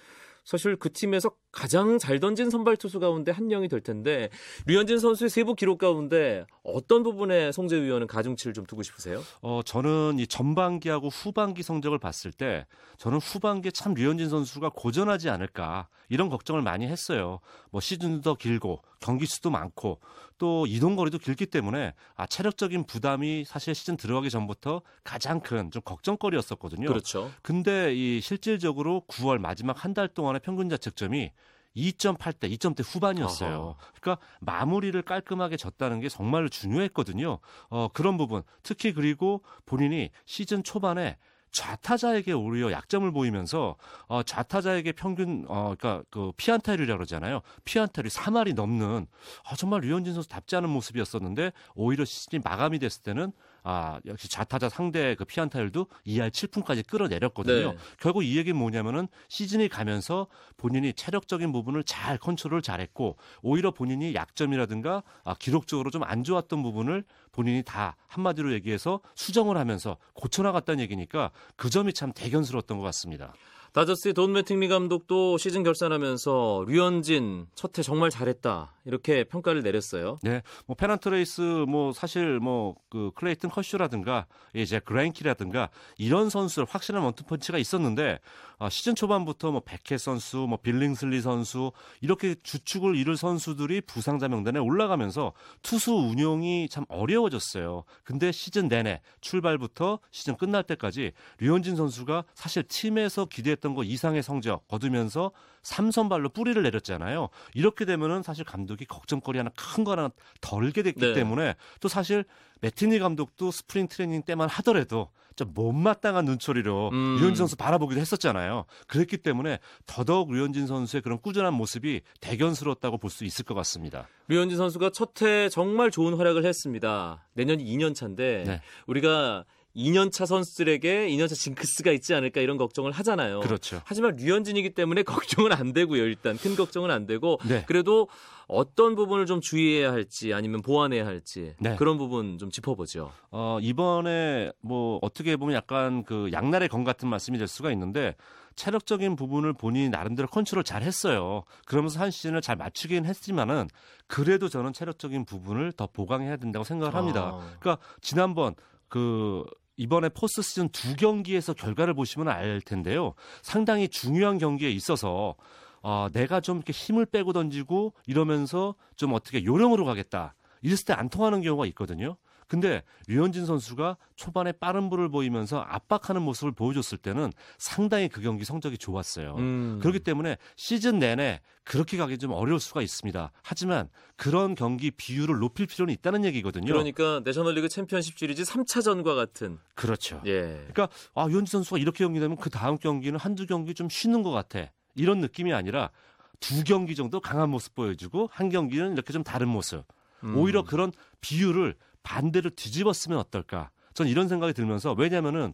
사실 0.47 0.77
그 0.77 0.93
팀에서 0.93 1.35
가장 1.57 1.97
잘 1.97 2.19
던진 2.19 2.51
선발 2.51 2.77
투수 2.77 2.99
가운데 2.99 3.31
한 3.31 3.47
명이 3.47 3.67
될 3.67 3.81
텐데 3.81 4.29
류현진 4.67 4.99
선수의 4.99 5.31
세부 5.31 5.55
기록 5.55 5.79
가운데 5.79 6.45
어떤 6.63 7.01
부분에 7.01 7.51
송재 7.51 7.81
위원은 7.81 8.05
가중치를 8.05 8.53
좀 8.53 8.67
두고 8.67 8.83
싶으세요? 8.83 9.23
어 9.41 9.61
저는 9.65 10.19
이 10.19 10.27
전반기하고 10.27 11.07
후반기 11.09 11.63
성적을 11.63 11.97
봤을 11.97 12.31
때 12.31 12.67
저는 12.97 13.17
후반기에 13.17 13.71
참 13.71 13.95
류현진 13.95 14.29
선수가 14.29 14.69
고전하지 14.75 15.29
않을까 15.31 15.87
이런 16.09 16.29
걱정을 16.29 16.61
많이 16.61 16.85
했어요. 16.85 17.39
뭐 17.71 17.81
시즌도 17.81 18.21
더 18.21 18.35
길고 18.35 18.81
경기 18.99 19.25
수도 19.25 19.49
많고 19.49 19.99
또 20.37 20.65
이동 20.67 20.95
거리도 20.95 21.17
길기 21.17 21.47
때문에 21.47 21.93
아 22.15 22.27
체력적인 22.27 22.85
부담이 22.85 23.45
사실 23.45 23.73
시즌 23.73 23.97
들어가기 23.97 24.29
전부터 24.29 24.83
가장 25.03 25.39
큰 25.39 25.71
좀 25.71 25.81
걱정거리였었거든요. 25.83 26.87
그렇죠. 26.87 27.31
근데 27.41 27.93
이 27.95 28.21
실질적으로 28.21 29.03
9월 29.07 29.39
마지막 29.39 29.83
한 29.83 29.93
달 29.97 30.07
동안의 30.07 30.41
평균 30.43 30.69
자책점이 30.69 31.31
2.8대, 31.77 32.51
2점대 32.57 32.83
후반이었어요. 32.83 33.55
어허. 33.55 33.77
그러니까 34.01 34.25
마무리를 34.41 34.99
깔끔하게 35.01 35.57
졌다는 35.57 35.99
게 35.99 36.09
정말 36.09 36.49
중요했거든요. 36.49 37.39
어, 37.69 37.87
그런 37.93 38.17
부분. 38.17 38.41
특히 38.63 38.93
그리고 38.93 39.43
본인이 39.65 40.09
시즌 40.25 40.63
초반에 40.63 41.17
좌타자에게 41.51 42.33
오히려 42.33 42.71
약점을 42.71 43.09
보이면서 43.11 43.77
어, 44.07 44.21
좌타자에게 44.21 44.91
평균 44.91 45.45
어 45.47 45.73
그러니까 45.77 46.03
그 46.09 46.31
피안타율이라고 46.37 46.97
그러잖아요. 46.97 47.41
피안타율이 47.63 48.09
3할이 48.09 48.53
넘는 48.53 49.07
아, 49.45 49.55
정말 49.55 49.81
류현진 49.81 50.13
선수 50.13 50.29
답지 50.29 50.55
않은 50.57 50.69
모습이었었는데 50.69 51.51
오히려 51.75 52.05
시즌이 52.05 52.41
마감이 52.43 52.79
됐을 52.79 53.01
때는 53.03 53.31
아, 53.69 53.99
역시 54.05 54.29
좌타자 54.29 54.69
상대 54.69 55.13
그 55.15 55.25
피안타율도 55.25 55.87
2할 56.07 56.31
7푼까지 56.31 56.87
끌어내렸거든요. 56.87 57.71
네. 57.73 57.77
결국 57.99 58.23
이 58.23 58.37
얘기는 58.37 58.57
뭐냐면은 58.57 59.09
시즌이 59.27 59.67
가면서 59.67 60.27
본인이 60.55 60.93
체력적인 60.93 61.51
부분을 61.51 61.83
잘 61.83 62.17
컨트롤 62.17 62.61
잘했고 62.61 63.17
오히려 63.41 63.71
본인이 63.71 64.15
약점이라든가 64.15 65.03
아, 65.23 65.35
기록적으로 65.37 65.91
좀 65.91 66.07
안 66.07 66.23
좋았던 66.23 66.63
부분을 66.63 67.03
본인이 67.31 67.63
다 67.63 67.97
한마디로 68.07 68.53
얘기해서 68.53 69.01
수정을 69.15 69.57
하면서 69.57 69.97
고쳐나갔다는 70.13 70.81
얘기니까 70.83 71.31
그 71.55 71.69
점이 71.69 71.91
참 71.93 72.13
대견스러웠던 72.13 72.77
것 72.77 72.83
같습니다. 72.85 73.33
다저스의 73.77 74.15
돈 74.15 74.33
매팅리 74.33 74.69
감독도 74.69 75.37
시즌 75.37 75.61
결산하면서 75.61 76.65
류현진 76.67 77.45
첫해 77.53 77.83
정말 77.83 78.09
잘했다 78.09 78.73
이렇게 78.85 79.23
평가를 79.23 79.61
내렸어요. 79.61 80.17
네, 80.23 80.41
뭐 80.65 80.75
페넌트 80.75 81.09
레이스 81.09 81.41
뭐 81.67 81.93
사실 81.93 82.39
뭐 82.39 82.73
그 82.89 83.11
클레이튼 83.15 83.49
커쇼라든가 83.49 84.25
이제 84.53 84.79
그레인키라든가 84.79 85.69
이런 85.97 86.29
선수들 86.29 86.65
확실한 86.67 87.03
원투펀치가 87.03 87.57
있었는데 87.57 88.19
아, 88.59 88.69
시즌 88.69 88.95
초반부터 88.95 89.51
뭐 89.51 89.61
베켓 89.63 89.99
선수, 89.99 90.37
뭐 90.37 90.57
빌링슬리 90.57 91.21
선수 91.21 91.71
이렇게 92.01 92.35
주축을 92.41 92.95
이룰 92.95 93.17
선수들이 93.17 93.81
부상자 93.81 94.27
명단에 94.27 94.59
올라가면서 94.59 95.33
투수 95.61 95.93
운용이 95.93 96.69
참 96.69 96.85
어려워졌어요. 96.89 97.83
근데 98.03 98.31
시즌 98.31 98.67
내내 98.67 99.01
출발부터 99.21 99.99
시즌 100.11 100.37
끝날 100.37 100.63
때까지 100.63 101.11
류현진 101.39 101.75
선수가 101.75 102.23
사실 102.33 102.63
팀에서 102.63 103.25
기대했던 103.25 103.66
것 103.75 103.83
이상의 103.83 104.23
성적 104.23 104.67
거두면서 104.67 105.31
삼선발로 105.63 106.29
뿌리를 106.29 106.61
내렸잖아요. 106.63 107.29
이렇게 107.53 107.85
되면은 107.85 108.23
사실 108.23 108.45
감독이 108.45 108.85
걱정거리 108.85 109.37
하나 109.37 109.49
큰 109.55 109.83
거 109.83 109.91
하나 109.91 110.09
덜게 110.41 110.81
됐기 110.83 110.99
네. 110.99 111.13
때문에 111.13 111.55
또 111.81 111.87
사실 111.87 112.25
매팅리 112.61 112.99
감독도 112.99 113.51
스프링 113.51 113.87
트레이닝 113.87 114.23
때만 114.23 114.49
하더라도 114.49 115.09
좀 115.35 115.51
못마땅한 115.53 116.25
눈초리로 116.25 116.89
음. 116.93 117.17
류현진 117.19 117.35
선수 117.35 117.55
바라보기도 117.57 118.01
했었잖아요. 118.01 118.65
그랬기 118.87 119.17
때문에 119.17 119.59
더더욱 119.85 120.31
류현진 120.33 120.65
선수의 120.65 121.03
그런 121.03 121.21
꾸준한 121.21 121.53
모습이 121.53 122.01
대견스러웠다고 122.21 122.97
볼 122.97 123.11
수 123.11 123.23
있을 123.23 123.45
것 123.45 123.53
같습니다. 123.53 124.07
류현진 124.29 124.57
선수가 124.57 124.89
첫 124.91 125.21
해 125.21 125.49
정말 125.49 125.91
좋은 125.91 126.15
활약을 126.15 126.43
했습니다. 126.43 127.23
내년이 127.33 127.63
2년 127.65 127.93
차인데 127.93 128.43
네. 128.47 128.61
우리가 128.87 129.45
2년 129.77 130.11
차 130.11 130.25
선수들에게 130.25 131.07
2년 131.09 131.29
차 131.29 131.35
징크스가 131.35 131.91
있지 131.91 132.15
않을까 132.15 132.41
이런 132.41 132.57
걱정을 132.57 132.91
하잖아요. 132.91 133.41
그렇죠. 133.41 133.79
하지만 133.85 134.15
류현진이기 134.15 134.71
때문에 134.71 135.03
걱정은 135.03 135.51
안 135.51 135.71
되고요. 135.71 136.03
일단 136.03 136.35
큰 136.37 136.55
걱정은 136.55 136.89
안 136.89 137.05
되고 137.05 137.39
네. 137.47 137.63
그래도 137.67 138.07
어떤 138.47 138.95
부분을 138.95 139.25
좀 139.25 139.39
주의해야 139.39 139.91
할지 139.91 140.33
아니면 140.33 140.61
보완해야 140.61 141.05
할지 141.05 141.53
네. 141.59 141.75
그런 141.75 141.97
부분 141.97 142.37
좀 142.39 142.49
짚어보죠. 142.49 143.11
어, 143.29 143.59
이번에 143.61 144.51
뭐 144.61 144.99
어떻게 145.01 145.35
보면 145.35 145.55
약간 145.55 146.03
그 146.03 146.29
양날의 146.31 146.69
검 146.69 146.83
같은 146.83 147.07
말씀이 147.07 147.37
될 147.37 147.47
수가 147.47 147.71
있는데 147.71 148.15
체력적인 148.55 149.15
부분을 149.15 149.53
본인이 149.53 149.89
나름대로 149.89 150.27
컨트롤 150.27 150.63
잘 150.63 150.81
했어요. 150.81 151.43
그러면서 151.65 151.99
한 151.99 152.09
시즌을 152.09 152.41
잘 152.41 152.55
맞추긴 152.55 153.05
했지만은 153.05 153.67
그래도 154.07 154.49
저는 154.49 154.73
체력적인 154.73 155.25
부분을 155.25 155.71
더 155.73 155.85
보강해야 155.85 156.37
된다고 156.37 156.63
생각을 156.63 156.95
합니다. 156.95 157.33
아. 157.35 157.55
그러니까 157.59 157.77
지난번 158.01 158.55
그 158.89 159.43
이번에 159.77 160.09
포스트 160.09 160.41
시즌 160.41 160.69
두 160.69 160.95
경기에서 160.95 161.53
결과를 161.53 161.93
보시면 161.93 162.27
알 162.27 162.61
텐데요. 162.61 163.13
상당히 163.41 163.87
중요한 163.87 164.37
경기에 164.37 164.69
있어서 164.71 165.35
어, 165.81 166.07
내가 166.11 166.41
좀 166.41 166.57
이렇게 166.57 166.73
힘을 166.73 167.05
빼고 167.05 167.31
던지고 167.33 167.93
이러면서 168.07 168.75
좀 168.95 169.13
어떻게 169.13 169.45
요령으로 169.45 169.85
가겠다. 169.85 170.35
이랬을 170.63 170.85
때 170.85 170.93
안 170.93 171.07
통하는 171.09 171.41
경우가 171.41 171.65
있거든요. 171.67 172.17
근데 172.47 172.81
류현진 173.07 173.45
선수가 173.45 173.97
초반에 174.15 174.53
빠른 174.53 174.89
불을 174.89 175.09
보이면서 175.09 175.59
압박하는 175.59 176.21
모습을 176.21 176.53
보여줬을 176.53 176.97
때는 176.97 177.31
상당히 177.57 178.07
그 178.07 178.21
경기 178.21 178.45
성적이 178.45 178.77
좋았어요. 178.77 179.35
음. 179.35 179.79
그렇기 179.81 179.99
때문에 179.99 180.37
시즌 180.55 180.99
내내 180.99 181.41
그렇게 181.63 181.97
가기 181.97 182.17
좀 182.17 182.31
어려울 182.31 182.61
수가 182.61 182.81
있습니다. 182.81 183.31
하지만 183.43 183.89
그런 184.15 184.55
경기 184.55 184.91
비율을 184.91 185.39
높일 185.39 185.67
필요는 185.67 185.93
있다는 185.93 186.23
얘기거든요. 186.25 186.65
그러니까 186.65 187.21
내셔널리그 187.25 187.67
챔피언십 187.67 188.17
시리즈 188.17 188.43
3차전과 188.43 189.15
같은 189.15 189.59
그렇죠. 189.75 190.21
예. 190.25 190.65
그러니까 190.71 190.87
아 191.13 191.27
유현진 191.29 191.59
선수가 191.59 191.79
이렇게 191.79 192.05
경기되면 192.05 192.37
그 192.37 192.49
다음 192.49 192.77
경기는 192.77 193.19
한두 193.19 193.45
경기 193.45 193.73
좀 193.73 193.89
쉬는 193.89 194.23
것 194.23 194.31
같아 194.31 194.71
이런 194.95 195.19
느낌이 195.19 195.53
아니라 195.53 195.91
두 196.39 196.63
경기 196.63 196.95
정도 196.95 197.19
강한 197.19 197.49
모습 197.49 197.75
보여주고 197.75 198.29
한 198.31 198.49
경기는 198.49 198.93
이렇게 198.93 199.11
좀 199.11 199.23
다른 199.23 199.49
모습 199.49 199.83
음. 200.23 200.37
오히려 200.37 200.63
그런 200.63 200.91
비율을 201.21 201.75
반대로 202.07 202.49
뒤집었으면 202.49 203.17
어떨까 203.17 203.69
전 203.93 204.07
이런 204.07 204.29
생각이 204.29 204.53
들면서 204.53 204.95
왜냐면은 204.97 205.53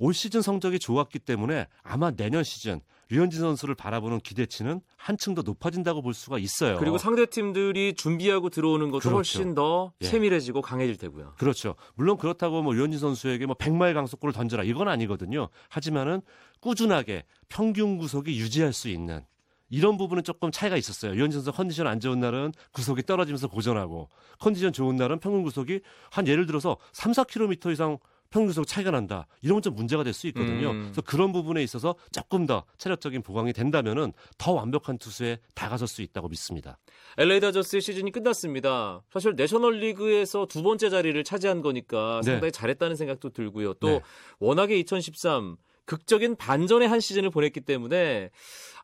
올 0.00 0.14
시즌 0.14 0.42
성적이 0.42 0.80
좋았기 0.80 1.20
때문에 1.20 1.68
아마 1.84 2.10
내년 2.10 2.42
시즌 2.42 2.80
류현진 3.10 3.38
선수를 3.38 3.74
바라보는 3.74 4.20
기대치는 4.20 4.80
한층 4.96 5.34
더 5.34 5.42
높아진다고 5.42 6.00
볼 6.00 6.14
수가 6.14 6.38
있어요. 6.38 6.78
그리고 6.78 6.96
상대 6.96 7.26
팀들이 7.26 7.92
준비하고 7.94 8.48
들어오는 8.48 8.90
것도 8.90 9.00
그렇죠. 9.00 9.16
훨씬 9.16 9.54
더 9.54 9.92
예. 10.00 10.06
세밀해지고 10.06 10.62
강해질 10.62 10.96
테고요. 10.96 11.34
그렇죠. 11.36 11.76
물론 11.94 12.16
그렇다고 12.16 12.62
뭐 12.62 12.72
류현진 12.72 12.98
선수에게 12.98 13.44
뭐 13.44 13.54
100마일 13.54 13.92
강속구를 13.94 14.32
던져라 14.32 14.64
이건 14.64 14.88
아니거든요. 14.88 15.50
하지만은 15.68 16.22
꾸준하게 16.60 17.24
평균 17.50 17.98
구속이 17.98 18.38
유지할 18.38 18.72
수 18.72 18.88
있는 18.88 19.26
이런 19.72 19.96
부분은 19.96 20.22
조금 20.22 20.52
차이가 20.52 20.76
있었어요. 20.76 21.14
류현진 21.14 21.40
선수 21.40 21.50
컨디션 21.50 21.86
안 21.86 21.98
좋은 21.98 22.20
날은 22.20 22.52
구속이 22.72 23.04
떨어지면서 23.04 23.48
고전하고 23.48 24.10
컨디션 24.38 24.70
좋은 24.70 24.96
날은 24.96 25.18
평균 25.18 25.42
구속이 25.42 25.80
한 26.10 26.28
예를 26.28 26.44
들어서 26.44 26.76
3, 26.92 27.12
4km 27.12 27.72
이상 27.72 27.96
평균 28.28 28.48
구속 28.48 28.66
차이가 28.66 28.90
난다. 28.90 29.26
이러면 29.40 29.62
좀 29.62 29.74
문제가 29.74 30.04
될 30.04 30.12
수 30.12 30.26
있거든요. 30.28 30.72
음. 30.72 30.82
그래서 30.84 31.00
그런 31.00 31.32
부분에 31.32 31.62
있어서 31.62 31.94
조금 32.12 32.44
더 32.44 32.64
체력적인 32.76 33.22
보강이 33.22 33.54
된다면은 33.54 34.12
더 34.36 34.52
완벽한 34.52 34.98
투수에 34.98 35.38
다가설 35.54 35.88
수 35.88 36.02
있다고 36.02 36.28
믿습니다. 36.28 36.78
LA 37.16 37.40
다저스의 37.40 37.80
시즌이 37.80 38.10
끝났습니다. 38.10 39.02
사실 39.10 39.34
내셔널리그에서 39.36 40.46
두 40.46 40.62
번째 40.62 40.90
자리를 40.90 41.24
차지한 41.24 41.62
거니까 41.62 42.20
네. 42.24 42.32
상당히 42.32 42.52
잘했다는 42.52 42.96
생각도 42.96 43.30
들고요. 43.30 43.72
또 43.74 43.88
네. 43.88 44.00
워낙에 44.38 44.78
2013 44.78 45.56
극적인 45.84 46.36
반전의 46.36 46.88
한 46.88 47.00
시즌을 47.00 47.30
보냈기 47.30 47.60
때문에 47.60 48.30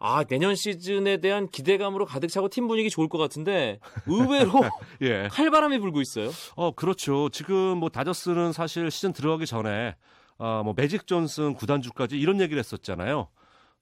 아 0.01 0.25
내년 0.25 0.55
시즌에 0.55 1.19
대한 1.19 1.49
기대감으로 1.49 2.07
가득 2.07 2.29
차고 2.29 2.49
팀 2.49 2.69
분위기 2.69 2.91
좋을 2.91 3.09
것 3.09 3.19
같은데 3.19 3.81
의외로 4.07 4.53
예. 5.03 5.29
칼바람이 5.31 5.79
불고 5.79 6.01
있어요. 6.01 6.31
어, 6.55 6.73
그렇죠. 6.73 7.29
지금 7.31 7.79
뭐 7.79 7.89
다저스는 7.89 8.53
사실 8.53 8.91
시즌 8.91 9.13
들어가기 9.13 9.47
전에 9.47 9.97
어, 10.39 10.63
뭐 10.65 10.75
매직 10.77 11.07
존슨 11.07 11.55
구단주까지 11.55 12.19
이런 12.19 12.41
얘기를 12.41 12.59
했었잖아요. 12.59 13.29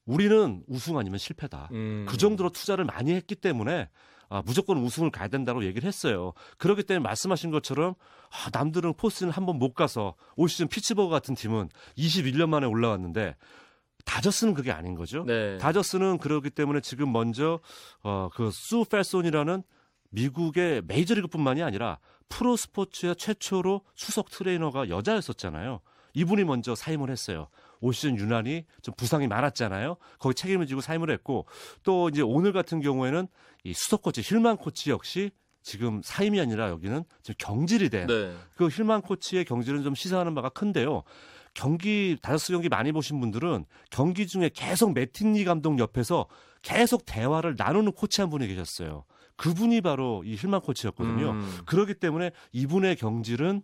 우리는 0.07 0.63
우승 0.69 0.97
아니면 0.99 1.19
실패다. 1.19 1.69
음. 1.73 2.07
그 2.09 2.17
정도로 2.17 2.51
투자를 2.51 2.85
많이 2.85 3.13
했기 3.13 3.35
때문에 3.35 3.89
아, 4.29 4.43
무조건 4.45 4.79
우승을 4.79 5.11
가야 5.11 5.29
된다고 5.29 5.65
얘기를 5.65 5.87
했어요. 5.87 6.33
그렇기 6.59 6.83
때문에 6.83 7.03
말씀하신 7.05 7.51
것처럼 7.51 7.95
아, 8.31 8.51
남들은 8.53 8.95
포스는 8.95 9.33
한 9.33 9.47
번 9.47 9.59
못 9.59 9.75
가서 9.75 10.15
올 10.37 10.49
시즌 10.49 10.67
피츠버그 10.69 11.09
같은 11.11 11.35
팀은 11.35 11.69
21년 11.97 12.49
만에 12.49 12.67
올라왔는데 12.67 13.37
다저스는 14.05 14.55
그게 14.55 14.71
아닌 14.73 14.95
거죠. 14.95 15.25
네. 15.25 15.57
다저스는 15.59 16.19
그렇기 16.19 16.51
때문에 16.51 16.81
지금 16.81 17.13
먼저 17.13 17.61
어, 18.03 18.29
그수 18.35 18.85
펠손이라는 18.85 19.63
미국의 20.11 20.83
메이저리그뿐만이 20.87 21.63
아니라 21.63 21.99
프로 22.29 22.57
스포츠의 22.57 23.17
최초로 23.17 23.83
수석 23.95 24.31
트레이너가 24.31 24.89
여자였었잖아요. 24.89 25.81
이분이 26.15 26.45
먼저 26.45 26.75
사임을 26.75 27.11
했어요. 27.11 27.49
올 27.81 27.95
시즌 27.95 28.17
유난히 28.17 28.65
좀 28.83 28.95
부상이 28.97 29.27
많았잖아요. 29.27 29.97
거기 30.19 30.35
책임을 30.35 30.67
지고 30.67 30.81
사임을 30.81 31.11
했고 31.11 31.47
또 31.83 32.09
이제 32.09 32.23
오늘 32.23 32.53
같은 32.53 32.81
경우에는 32.81 33.27
이 33.65 33.73
수석 33.75 34.03
코치 34.03 34.23
힐만 34.23 34.57
코치 34.57 34.91
역시 34.91 35.31
지금 35.63 36.01
사임이 36.05 36.41
아니라 36.41 36.69
여기는 36.69 37.05
지금 37.23 37.35
경질이 37.39 37.91
된 37.91 38.07
네. 38.07 38.33
그 38.55 38.69
힐만 38.69 39.03
코치의 39.03 39.45
경질은 39.45 39.83
좀 39.83 39.95
시사하는 39.95 40.35
바가 40.35 40.51
큰데요. 40.51 41.03
경기 41.55 42.17
다저스 42.23 42.53
경기 42.53 42.69
많이 42.69 42.93
보신 42.93 43.19
분들은 43.19 43.65
경기 43.91 44.27
중에 44.27 44.51
계속 44.55 44.93
매팅리 44.93 45.45
감독 45.45 45.79
옆에서 45.79 46.29
계속 46.63 47.05
대화를 47.07 47.55
나누는 47.57 47.93
코치 47.93 48.21
한 48.21 48.31
분이 48.31 48.47
계셨어요. 48.47 49.05
그분이 49.37 49.81
바로 49.83 50.23
이 50.25 50.35
힐만 50.35 50.61
코치였거든요. 50.63 51.31
음. 51.31 51.59
그렇기 51.67 51.95
때문에 51.95 52.31
이분의 52.53 52.97
경질은 52.97 53.63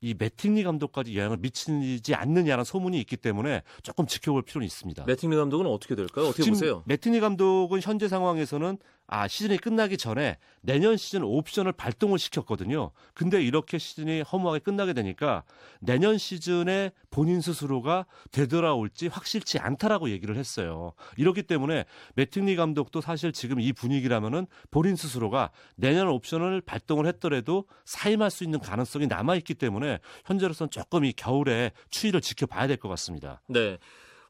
이 0.00 0.14
매팅리 0.18 0.62
감독까지 0.64 1.16
영향을 1.16 1.38
미치지 1.38 2.14
않느냐는 2.14 2.64
소문이 2.64 2.98
있기 3.00 3.16
때문에 3.16 3.62
조금 3.82 4.06
지켜볼 4.06 4.42
필요는 4.42 4.66
있습니다. 4.66 5.04
매팅리 5.04 5.36
감독은 5.36 5.66
어떻게 5.66 5.94
될까요? 5.94 6.26
어떻게 6.28 6.48
보세요? 6.48 6.82
매티니 6.86 7.20
감독은 7.20 7.80
현재 7.82 8.08
상황에서는 8.08 8.78
아 9.06 9.28
시즌이 9.28 9.58
끝나기 9.58 9.96
전에 9.98 10.38
내년 10.62 10.96
시즌 10.96 11.22
옵션을 11.22 11.72
발동을 11.72 12.18
시켰거든요. 12.18 12.90
근데 13.12 13.42
이렇게 13.42 13.78
시즌이 13.78 14.22
허무하게 14.22 14.60
끝나게 14.60 14.92
되니까 14.94 15.44
내년 15.80 16.16
시즌에 16.16 16.90
본인 17.10 17.40
스스로가 17.40 18.06
되돌아올지 18.32 19.08
확실치 19.08 19.58
않다라고 19.58 20.10
얘기를 20.10 20.36
했어요. 20.36 20.92
이렇기 21.16 21.42
때문에 21.42 21.84
매팅리 22.14 22.56
감독도 22.56 23.00
사실 23.00 23.32
지금 23.32 23.60
이 23.60 23.72
분위기라면은 23.72 24.46
본인 24.70 24.96
스스로가 24.96 25.50
내년 25.76 26.08
옵션을 26.08 26.62
발동을 26.62 27.06
했더라도 27.06 27.66
사임할 27.84 28.30
수 28.30 28.42
있는 28.44 28.58
가능성이 28.58 29.06
남아 29.06 29.36
있기 29.36 29.54
때문에 29.54 29.98
현재로서는 30.24 30.70
조금 30.70 31.04
이 31.04 31.12
겨울에 31.12 31.72
추이를 31.90 32.20
지켜봐야 32.20 32.66
될 32.66 32.74
것 32.84 32.88
같습니다. 32.88 33.40
네. 33.48 33.78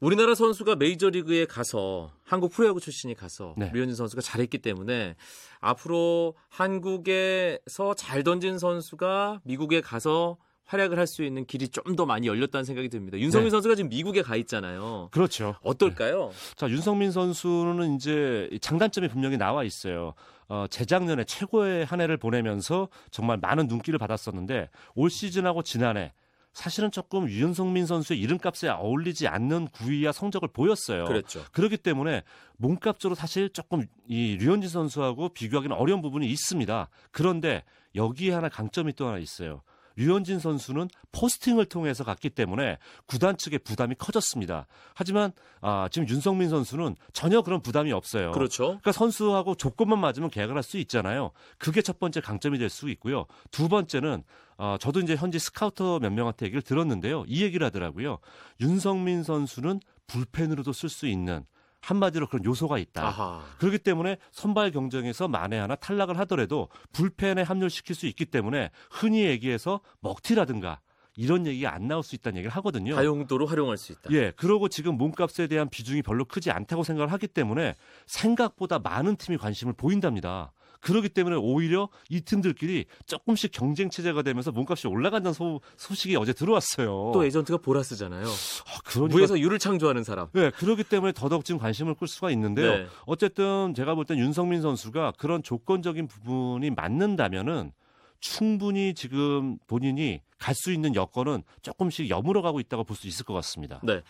우리나라 0.00 0.34
선수가 0.34 0.76
메이저리그에 0.76 1.46
가서 1.46 2.12
한국 2.24 2.52
프로야구 2.52 2.80
출신이 2.80 3.14
가서 3.14 3.54
네. 3.56 3.70
류현진 3.72 3.94
선수가 3.96 4.22
잘했기 4.22 4.58
때문에 4.58 5.16
앞으로 5.60 6.34
한국에서 6.48 7.94
잘 7.96 8.22
던진 8.22 8.58
선수가 8.58 9.40
미국에 9.44 9.80
가서 9.80 10.36
활약을 10.66 10.98
할 10.98 11.06
수 11.06 11.22
있는 11.22 11.44
길이 11.44 11.68
좀 11.68 11.94
더 11.94 12.06
많이 12.06 12.26
열렸다는 12.26 12.64
생각이 12.64 12.88
듭니다. 12.88 13.18
윤성민 13.18 13.46
네. 13.46 13.50
선수가 13.50 13.74
지금 13.76 13.90
미국에 13.90 14.22
가 14.22 14.34
있잖아요. 14.36 15.08
그렇죠. 15.12 15.54
어떨까요? 15.62 16.32
자, 16.56 16.68
윤성민 16.68 17.12
선수는 17.12 17.94
이제 17.96 18.48
장단점이 18.60 19.08
분명히 19.08 19.36
나와 19.36 19.62
있어요. 19.62 20.14
어, 20.48 20.66
재작년에 20.68 21.24
최고의 21.24 21.84
한 21.84 22.00
해를 22.00 22.16
보내면서 22.16 22.88
정말 23.10 23.36
많은 23.38 23.66
눈길을 23.68 23.98
받았었는데 23.98 24.70
올 24.94 25.10
시즌하고 25.10 25.62
지난해 25.62 26.12
사실은 26.54 26.90
조금 26.92 27.28
윤성민 27.28 27.84
선수의 27.84 28.20
이름값에 28.20 28.68
어울리지 28.68 29.26
않는 29.26 29.68
구위와 29.68 30.12
성적을 30.12 30.48
보였어요. 30.48 31.04
그랬죠. 31.04 31.44
그렇기 31.52 31.76
때문에 31.76 32.22
몸값으로 32.56 33.16
사실 33.16 33.50
조금 33.50 33.84
이 34.06 34.36
류현진 34.40 34.70
선수하고 34.70 35.30
비교하기는 35.30 35.76
어려운 35.76 36.00
부분이 36.00 36.26
있습니다. 36.26 36.88
그런데 37.10 37.64
여기에 37.96 38.32
하나 38.34 38.48
강점이 38.48 38.94
또 38.94 39.08
하나 39.08 39.18
있어요. 39.18 39.62
류현진 39.96 40.38
선수는 40.38 40.88
포스팅을 41.12 41.66
통해서 41.66 42.04
갔기 42.04 42.30
때문에 42.30 42.78
구단 43.06 43.36
측의 43.36 43.60
부담이 43.60 43.94
커졌습니다. 43.96 44.66
하지만 44.94 45.32
아, 45.60 45.88
지금 45.90 46.08
윤성민 46.08 46.48
선수는 46.48 46.96
전혀 47.12 47.42
그런 47.42 47.60
부담이 47.62 47.92
없어요. 47.92 48.32
그렇죠. 48.32 48.64
그러니까 48.64 48.92
선수하고 48.92 49.54
조건만 49.54 50.00
맞으면 50.00 50.30
계약을 50.30 50.56
할 50.56 50.62
수 50.64 50.78
있잖아요. 50.78 51.30
그게 51.58 51.82
첫 51.82 51.98
번째 51.98 52.20
강점이 52.20 52.58
될 52.58 52.70
수 52.70 52.88
있고요. 52.90 53.26
두 53.50 53.68
번째는 53.68 54.24
어, 54.56 54.76
저도 54.80 55.00
이제 55.00 55.14
현지 55.14 55.38
스카우터 55.38 55.98
몇 55.98 56.10
명한테 56.12 56.46
얘기를 56.46 56.62
들었는데요. 56.62 57.24
이 57.26 57.42
얘기를 57.42 57.64
하더라고요. 57.66 58.18
윤성민 58.60 59.22
선수는 59.24 59.80
불펜으로도 60.06 60.72
쓸 60.72 60.88
수 60.88 61.06
있는 61.06 61.44
한마디로 61.84 62.26
그런 62.28 62.44
요소가 62.44 62.78
있다. 62.78 63.06
아하. 63.06 63.42
그렇기 63.58 63.78
때문에 63.78 64.16
선발 64.32 64.70
경쟁에서 64.72 65.28
만에 65.28 65.58
하나 65.58 65.74
탈락을 65.74 66.18
하더라도 66.20 66.68
불펜에 66.92 67.42
합류시킬 67.42 67.94
수 67.94 68.06
있기 68.06 68.24
때문에 68.26 68.70
흔히 68.90 69.24
얘기해서 69.24 69.80
먹튀라든가 70.00 70.80
이런 71.16 71.46
얘기가 71.46 71.72
안 71.72 71.86
나올 71.86 72.02
수 72.02 72.14
있다는 72.14 72.38
얘기를 72.38 72.50
하거든요. 72.56 72.94
다용도로 72.96 73.46
활용할 73.46 73.76
수 73.76 73.92
있다. 73.92 74.10
예, 74.10 74.32
그러고 74.32 74.68
지금 74.68 74.96
몸값에 74.96 75.46
대한 75.46 75.68
비중이 75.68 76.02
별로 76.02 76.24
크지 76.24 76.50
않다고 76.50 76.82
생각을 76.82 77.12
하기 77.12 77.28
때문에 77.28 77.76
생각보다 78.06 78.78
많은 78.78 79.16
팀이 79.16 79.36
관심을 79.36 79.74
보인답니다. 79.74 80.52
그렇기 80.84 81.08
때문에 81.08 81.36
오히려 81.36 81.88
이 82.10 82.20
팀들끼리 82.20 82.84
조금씩 83.06 83.52
경쟁 83.52 83.88
체제가 83.88 84.20
되면서 84.22 84.52
몸값이 84.52 84.86
올라간다는 84.86 85.32
소, 85.32 85.60
소식이 85.78 86.14
어제 86.16 86.32
들어왔어요. 86.34 87.10
또 87.14 87.24
에이전트가 87.24 87.58
보라스잖아요. 87.58 88.26
아, 88.26 88.78
그러니까 88.84 89.16
무에서 89.16 89.38
유를 89.40 89.58
창조하는 89.58 90.04
사람. 90.04 90.28
네, 90.32 90.50
그렇기 90.50 90.84
때문에 90.84 91.12
더더욱 91.12 91.44
지금 91.44 91.58
관심을 91.58 91.94
끌 91.94 92.06
수가 92.06 92.30
있는데요. 92.30 92.76
네. 92.76 92.86
어쨌든 93.06 93.72
제가 93.74 93.94
볼 93.94 94.04
땐 94.04 94.18
윤성민 94.18 94.60
선수가 94.60 95.14
그런 95.16 95.42
조건적인 95.42 96.06
부분이 96.06 96.70
맞는다면은 96.70 97.72
충분히 98.20 98.94
지금 98.94 99.58
본인이 99.66 100.20
갈 100.38 100.54
수 100.54 100.72
있는 100.72 100.94
여건은 100.94 101.42
조금씩 101.62 102.10
여물어 102.10 102.42
가고 102.42 102.60
있다고 102.60 102.84
볼 102.84 102.96
수 102.96 103.06
있을 103.06 103.24
것 103.24 103.32
같습니다. 103.34 103.80
네. 103.82 104.02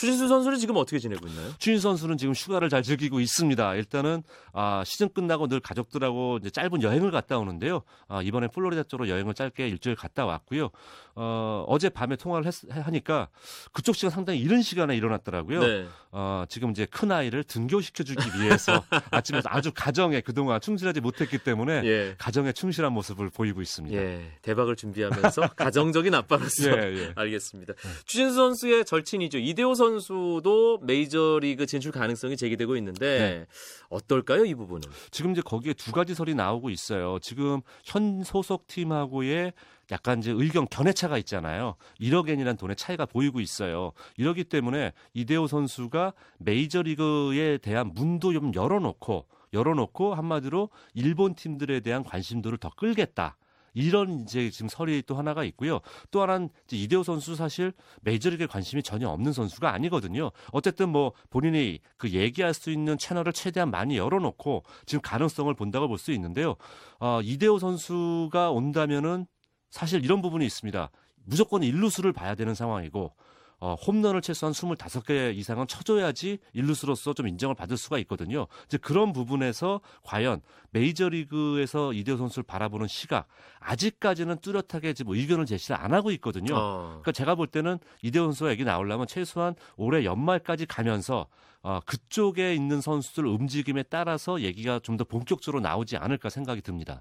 추신수 0.00 0.28
선수는 0.28 0.58
지금 0.58 0.78
어떻게 0.78 0.98
지내고 0.98 1.26
있나요? 1.26 1.52
추인 1.58 1.78
선수는 1.78 2.16
지금 2.16 2.32
휴가를 2.32 2.70
잘 2.70 2.82
즐기고 2.82 3.20
있습니다. 3.20 3.74
일단은 3.74 4.22
아, 4.54 4.82
시즌 4.86 5.12
끝나고 5.12 5.46
늘 5.46 5.60
가족들하고 5.60 6.38
이제 6.40 6.48
짧은 6.48 6.80
여행을 6.80 7.10
갔다 7.10 7.36
오는데요. 7.38 7.82
아, 8.08 8.22
이번에 8.22 8.48
플로리다 8.48 8.84
쪽으로 8.84 9.10
여행을 9.10 9.34
짧게 9.34 9.68
일주일 9.68 9.96
갔다 9.96 10.24
왔고요. 10.24 10.70
어, 11.16 11.66
어제 11.68 11.90
밤에 11.90 12.16
통화를 12.16 12.46
했, 12.46 12.54
하니까 12.70 13.28
그쪽 13.72 13.94
시간 13.94 14.10
상당히 14.10 14.40
이른 14.40 14.62
시간에 14.62 14.96
일어났더라고요. 14.96 15.60
네. 15.60 15.86
어, 16.12 16.44
지금 16.48 16.70
이제 16.70 16.86
큰 16.86 17.12
아이를 17.12 17.44
등교시켜 17.44 18.02
주기 18.02 18.22
위해서 18.40 18.82
아침에 19.10 19.42
아주 19.44 19.70
가정에 19.74 20.22
그동안 20.22 20.62
충실하지 20.62 21.00
못했기 21.00 21.38
때문에 21.38 21.82
예. 21.84 22.14
가정에 22.16 22.52
충실한 22.52 22.92
모습을 22.94 23.28
보이고 23.28 23.60
있습니다. 23.60 23.94
예. 23.96 24.32
대박을 24.40 24.76
준비하면서 24.76 25.48
가정적인 25.56 26.14
아빠로서 26.14 26.70
예, 26.72 26.96
예. 26.96 27.12
알겠습니다. 27.16 27.74
추신수 28.06 28.34
선수의 28.36 28.86
절친이죠. 28.86 29.38
이대호 29.38 29.74
선수 29.74 29.89
도 29.98 30.78
메이저리그 30.82 31.66
진출 31.66 31.92
가능성이 31.92 32.36
제기되고 32.36 32.76
있는데 32.76 33.18
네. 33.18 33.46
어떨까요, 33.88 34.44
이 34.44 34.54
부분은? 34.54 34.88
지금 35.10 35.32
이제 35.32 35.42
거기에 35.42 35.72
두 35.74 35.92
가지 35.92 36.14
설이 36.14 36.34
나오고 36.34 36.70
있어요. 36.70 37.18
지금 37.20 37.60
현 37.84 38.22
소속 38.22 38.66
팀하고의 38.66 39.52
약간 39.90 40.20
이제 40.20 40.30
의견 40.30 40.66
견해차가 40.68 41.18
있잖아요. 41.18 41.74
1억엔이라는 42.00 42.58
돈의 42.58 42.76
차이가 42.76 43.06
보이고 43.06 43.40
있어요. 43.40 43.92
이러기 44.16 44.44
때문에 44.44 44.92
이대호 45.14 45.46
선수가 45.46 46.12
메이저리그에 46.38 47.58
대한 47.58 47.90
문도 47.94 48.32
좀 48.32 48.52
열어놓고 48.54 49.26
열어놓고 49.52 50.14
한마디로 50.14 50.70
일본 50.94 51.34
팀들에 51.34 51.80
대한 51.80 52.04
관심도를 52.04 52.58
더 52.58 52.70
끌겠다. 52.70 53.36
이런 53.74 54.20
이제 54.22 54.50
지금 54.50 54.68
설이 54.68 55.02
또 55.06 55.16
하나가 55.16 55.44
있고요. 55.44 55.80
또 56.10 56.22
하나는 56.22 56.48
이대호 56.70 57.02
선수 57.02 57.34
사실 57.36 57.72
메이저리그에 58.02 58.46
관심이 58.46 58.82
전혀 58.82 59.08
없는 59.08 59.32
선수가 59.32 59.72
아니거든요. 59.72 60.30
어쨌든 60.52 60.88
뭐 60.88 61.12
본인이 61.30 61.78
그 61.96 62.10
얘기할 62.10 62.54
수 62.54 62.70
있는 62.70 62.98
채널을 62.98 63.32
최대한 63.32 63.70
많이 63.70 63.96
열어놓고 63.96 64.64
지금 64.86 65.02
가능성을 65.02 65.52
본다고 65.54 65.88
볼 65.88 66.00
수 66.00 66.12
있는데요. 66.12 66.56
어, 66.98 67.20
이대호 67.22 67.58
선수가 67.58 68.50
온다면은 68.52 69.26
사실 69.70 70.02
이런 70.04 70.22
부분이 70.22 70.46
있습니다. 70.46 70.90
무조건 71.24 71.62
일루수를 71.62 72.12
봐야 72.12 72.34
되는 72.34 72.54
상황이고 72.54 73.14
어, 73.60 73.74
홈런을 73.74 74.22
최소한 74.22 74.52
25개 74.52 75.34
이상은 75.36 75.66
쳐줘야지 75.66 76.38
일루수로서 76.54 77.12
좀 77.12 77.28
인정을 77.28 77.54
받을 77.54 77.76
수가 77.76 77.98
있거든요. 78.00 78.46
이제 78.66 78.78
그런 78.78 79.12
부분에서 79.12 79.80
과연 80.02 80.40
메이저리그에서 80.70 81.92
이대호 81.92 82.16
선수를 82.16 82.44
바라보는 82.44 82.88
시각 82.88 83.26
아직까지는 83.60 84.38
뚜렷하게 84.40 84.94
지금 84.94 85.14
의견을 85.14 85.46
제시를 85.46 85.76
안 85.76 85.92
하고 85.92 86.10
있거든요. 86.12 86.54
어. 86.56 86.86
그러니까 86.88 87.12
제가 87.12 87.34
볼 87.34 87.46
때는 87.46 87.78
이대호 88.02 88.24
선수가 88.24 88.50
얘기 88.50 88.64
나오려면 88.64 89.06
최소한 89.06 89.54
올해 89.76 90.04
연말까지 90.04 90.66
가면서 90.66 91.26
어, 91.62 91.80
그쪽에 91.84 92.54
있는 92.54 92.80
선수들 92.80 93.26
움직임에 93.26 93.82
따라서 93.84 94.40
얘기가 94.40 94.78
좀 94.82 94.96
더 94.96 95.04
본격적으로 95.04 95.60
나오지 95.62 95.96
않을까 95.96 96.28
생각이 96.30 96.60
듭니다. 96.62 97.00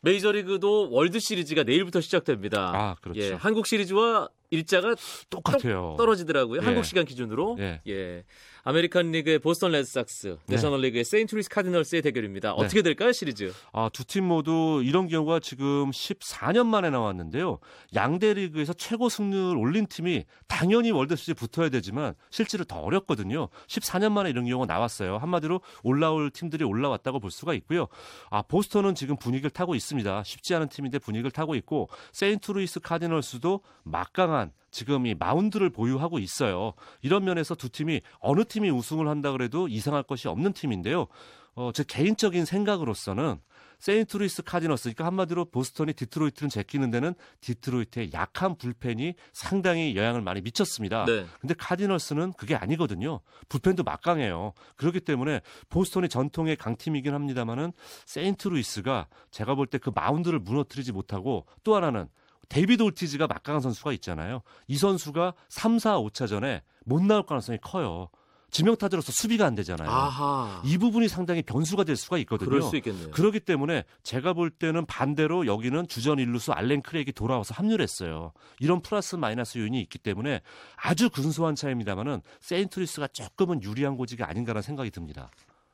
메이저리그도 0.00 0.90
월드 0.90 1.18
시리즈가 1.18 1.64
내일부터 1.64 2.00
시작됩니다. 2.00 2.70
아, 2.74 2.94
그렇죠. 3.02 3.20
예, 3.20 3.32
한국 3.32 3.66
시리즈와 3.66 4.28
일자가 4.50 4.94
똑같아요. 5.30 5.94
떨어지더라고요. 5.98 6.60
예. 6.60 6.64
한국 6.64 6.84
시간 6.84 7.04
기준으로. 7.04 7.56
예. 7.58 7.80
예. 7.86 8.24
아메리칸 8.70 9.12
리그의 9.12 9.38
보스턴 9.38 9.70
레드삭스, 9.70 10.26
네. 10.26 10.54
내셔널 10.56 10.80
리그의 10.80 11.04
세인트루이스 11.04 11.48
카디널스의 11.50 12.02
대결입니다. 12.02 12.52
어떻게 12.52 12.82
될까요, 12.82 13.12
시리즈? 13.12 13.52
아, 13.72 13.88
두 13.92 14.02
팀 14.02 14.24
모두 14.24 14.82
이런 14.84 15.06
경우가 15.06 15.38
지금 15.38 15.92
14년 15.92 16.66
만에 16.66 16.90
나왔는데요. 16.90 17.60
양대 17.94 18.34
리그에서 18.34 18.72
최고 18.72 19.08
승률 19.08 19.56
올린 19.56 19.86
팀이 19.86 20.24
당연히 20.48 20.90
월드 20.90 21.14
시리즈 21.14 21.34
붙어야 21.34 21.68
되지만 21.68 22.14
실제로 22.30 22.64
더 22.64 22.80
어렵거든요. 22.80 23.50
14년 23.68 24.10
만에 24.10 24.30
이런 24.30 24.46
경우가 24.46 24.66
나왔어요. 24.66 25.18
한마디로 25.18 25.60
올라올 25.84 26.30
팀들이 26.32 26.64
올라왔다고 26.64 27.20
볼 27.20 27.30
수가 27.30 27.54
있고요. 27.54 27.86
아, 28.30 28.42
보스턴은 28.42 28.96
지금 28.96 29.16
분위기를 29.16 29.50
타고 29.50 29.76
있습니다. 29.76 30.24
쉽지 30.24 30.56
않은 30.56 30.70
팀인데 30.70 30.98
분위기를 30.98 31.30
타고 31.30 31.54
있고 31.54 31.88
세인트루이스 32.10 32.80
카디널스도 32.80 33.60
막강한 33.84 34.50
지금 34.76 35.06
이 35.06 35.14
마운드를 35.14 35.70
보유하고 35.70 36.18
있어요. 36.18 36.74
이런 37.00 37.24
면에서 37.24 37.54
두 37.54 37.70
팀이 37.70 38.02
어느 38.18 38.44
팀이 38.44 38.68
우승을 38.68 39.08
한다 39.08 39.32
그래도 39.32 39.68
이상할 39.68 40.02
것이 40.02 40.28
없는 40.28 40.52
팀인데요. 40.52 41.06
어, 41.54 41.70
제 41.72 41.82
개인적인 41.82 42.44
생각으로서는 42.44 43.38
세인트루이스 43.78 44.42
카디너스, 44.42 44.84
그러니까 44.84 45.06
한마디로 45.06 45.46
보스턴이 45.46 45.94
디트로이트를 45.94 46.50
제끼는 46.50 46.90
데는 46.90 47.14
디트로이트의 47.40 48.10
약한 48.12 48.56
불펜이 48.56 49.14
상당히 49.32 49.96
영향을 49.96 50.20
많이 50.20 50.42
미쳤습니다. 50.42 51.06
네. 51.06 51.24
근데 51.40 51.54
카디너스는 51.54 52.34
그게 52.34 52.54
아니거든요. 52.54 53.20
불펜도 53.48 53.82
막강해요. 53.82 54.52
그렇기 54.76 55.00
때문에 55.00 55.40
보스턴이 55.70 56.10
전통의 56.10 56.56
강팀이긴 56.56 57.14
합니다만은 57.14 57.72
세인트루이스가 58.04 59.08
제가 59.30 59.54
볼 59.54 59.66
때 59.68 59.78
그 59.78 59.90
마운드를 59.94 60.38
무너뜨리지 60.38 60.92
못하고 60.92 61.46
또 61.64 61.76
하나는 61.76 62.08
데이비드 62.48 62.82
오티즈가 62.82 63.26
막강한 63.26 63.60
선수가 63.60 63.92
있잖아요. 63.94 64.42
이 64.68 64.76
선수가 64.76 65.34
3, 65.48 65.78
4, 65.78 65.98
5차전에 65.98 66.62
못 66.84 67.02
나올 67.02 67.24
가능성이 67.24 67.58
커요. 67.60 68.08
지명타자로서 68.50 69.12
수비가 69.12 69.44
안 69.44 69.54
되잖아요. 69.54 69.90
아하. 69.90 70.62
이 70.64 70.78
부분이 70.78 71.08
상당히 71.08 71.42
변수가 71.42 71.84
될 71.84 71.96
수가 71.96 72.16
있거든요. 72.18 72.48
그럴 72.48 72.62
수 72.62 72.76
있겠네요. 72.76 73.10
그렇기 73.10 73.40
때문에 73.40 73.84
제가 74.02 74.32
볼 74.32 74.50
때는 74.50 74.86
반대로 74.86 75.46
여기는 75.46 75.88
주전 75.88 76.18
일루수 76.18 76.52
앨런 76.52 76.80
크레이그가 76.80 77.12
돌아와서 77.12 77.54
합류했어요. 77.54 78.32
이런 78.60 78.80
플러스 78.80 79.16
마이너스 79.16 79.58
요인이 79.58 79.80
있기 79.82 79.98
때문에 79.98 80.40
아주 80.76 81.10
근소한 81.10 81.54
차이입니다만은 81.54 82.22
세인트루이스가 82.40 83.08
조금은 83.08 83.62
유리한 83.62 83.96
고지가 83.96 84.28
아닌가라는 84.28 84.62
생각이 84.62 84.90
듭니다. 84.90 85.28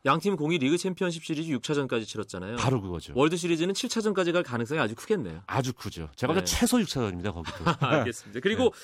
양팀 0.05 0.37
공히 0.37 0.59
리그 0.59 0.77
챔피언십 0.77 1.25
시리즈 1.25 1.53
6차전까지 1.53 2.07
치렀잖아요. 2.07 2.57
바로 2.57 2.81
그거죠. 2.81 3.13
월드 3.15 3.37
시리즈는 3.37 3.73
7차전까지 3.73 4.33
갈 4.33 4.43
가능성이 4.43 4.81
아주 4.81 4.95
크겠네요. 4.97 5.43
아주 5.47 5.73
크죠. 5.73 6.09
제가 6.17 6.33
네. 6.33 6.41
볼때 6.41 6.51
최소 6.51 6.79
6차전입니다. 6.79 7.33
거기도. 7.33 7.65
알겠습니다. 7.87 8.41
그리고 8.43 8.75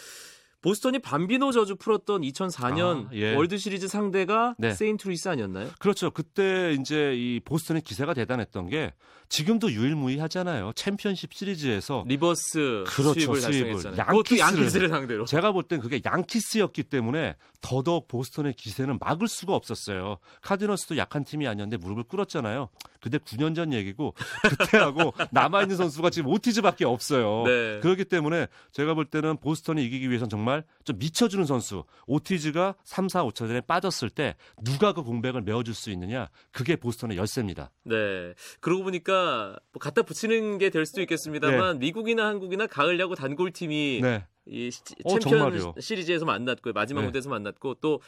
보스턴이 0.63 0.99
밤비노 1.01 1.53
저주 1.53 1.77
풀었던 1.77 2.23
2004년 2.23 3.07
아, 3.07 3.11
예. 3.13 3.35
월드 3.35 3.59
시리즈 3.59 3.87
상대가 3.87 4.55
네. 4.59 4.73
세인트루이스 4.75 5.29
아니었나요? 5.29 5.69
그렇죠. 5.79 6.11
그때 6.11 6.73
이제 6.79 7.15
이 7.15 7.41
보스턴의 7.45 7.83
기세가 7.83 8.13
대단했던 8.15 8.69
게 8.69 8.93
지금도 9.29 9.71
유일무이하잖아요. 9.71 10.73
챔피언십 10.75 11.35
시리즈에서 11.35 12.03
reverse 12.09 12.85
그렇죠, 12.87 13.21
sweep을 13.37 13.41
sweep을. 13.43 13.75
양키스를- 13.97 14.39
양키스를 14.39 14.89
상대로. 14.89 15.27
제가 15.27 15.53
볼 15.53 15.65
땐 15.69 15.81
그게 15.81 16.01
양키스였기 16.03 16.85
때문에 16.85 17.37
더더욱 17.61 18.09
보스턴의 18.09 18.55
기세는 18.55 18.97
막을 19.01 19.29
수가 19.29 19.55
없었어요. 19.55 20.17
카디널스도 20.41 20.97
약한 20.97 21.25
팀이 21.25 21.47
아니었는데 21.47 21.77
무릎을 21.77 22.05
꿇었잖아요. 22.05 22.71
근데 23.01 23.19
9년 23.19 23.55
전 23.55 23.73
얘기고 23.75 24.15
그때하고 24.59 25.13
남아 25.31 25.63
있는 25.63 25.77
선수가 25.77 26.09
지금 26.11 26.31
오티즈밖에 26.33 26.85
없어요. 26.87 27.43
네. 27.45 27.81
그렇기 27.81 28.07
때문에 28.07 28.47
제가 28.73 28.95
볼 28.95 29.05
때는 29.05 29.37
보스턴이 29.37 29.85
이기기 29.85 30.09
위해선 30.09 30.31
정말 30.31 30.48
좀 30.85 30.99
미쳐주는 30.99 31.45
선수 31.47 31.85
오티즈가 32.07 32.75
3, 32.85 33.09
4, 33.09 33.25
5차전에 33.25 33.67
빠졌을 33.67 34.11
때 34.11 34.37
누가 34.65 34.93
그 34.93 35.03
공백을 35.03 35.43
메워줄 35.43 35.75
수 35.75 35.91
있느냐 35.91 36.29
그게 36.53 36.77
보스턴의 36.77 37.17
열쇠입니다. 37.17 37.71
네. 37.85 38.33
그러고 38.61 38.85
보니까 38.85 39.57
뭐 39.73 39.81
갖다 39.81 40.03
붙이는 40.03 40.59
게 40.59 40.71
될 40.71 40.85
수도 40.87 41.01
있겠습니다만 41.03 41.79
미국이나 41.79 42.27
한국이나 42.27 42.67
가을 42.67 42.99
야구 43.01 43.15
단골 43.15 43.51
팀이 43.53 44.01
네. 44.03 44.25
이 44.47 44.71
시- 44.71 44.83
어, 45.05 45.11
챔피언 45.19 45.39
정말요. 45.53 45.75
시리즈에서 45.81 46.25
만났고 46.25 46.73
마지막 46.73 47.01
네. 47.03 47.07
무대에서 47.09 47.29
만났고 47.29 47.75
또 47.81 48.01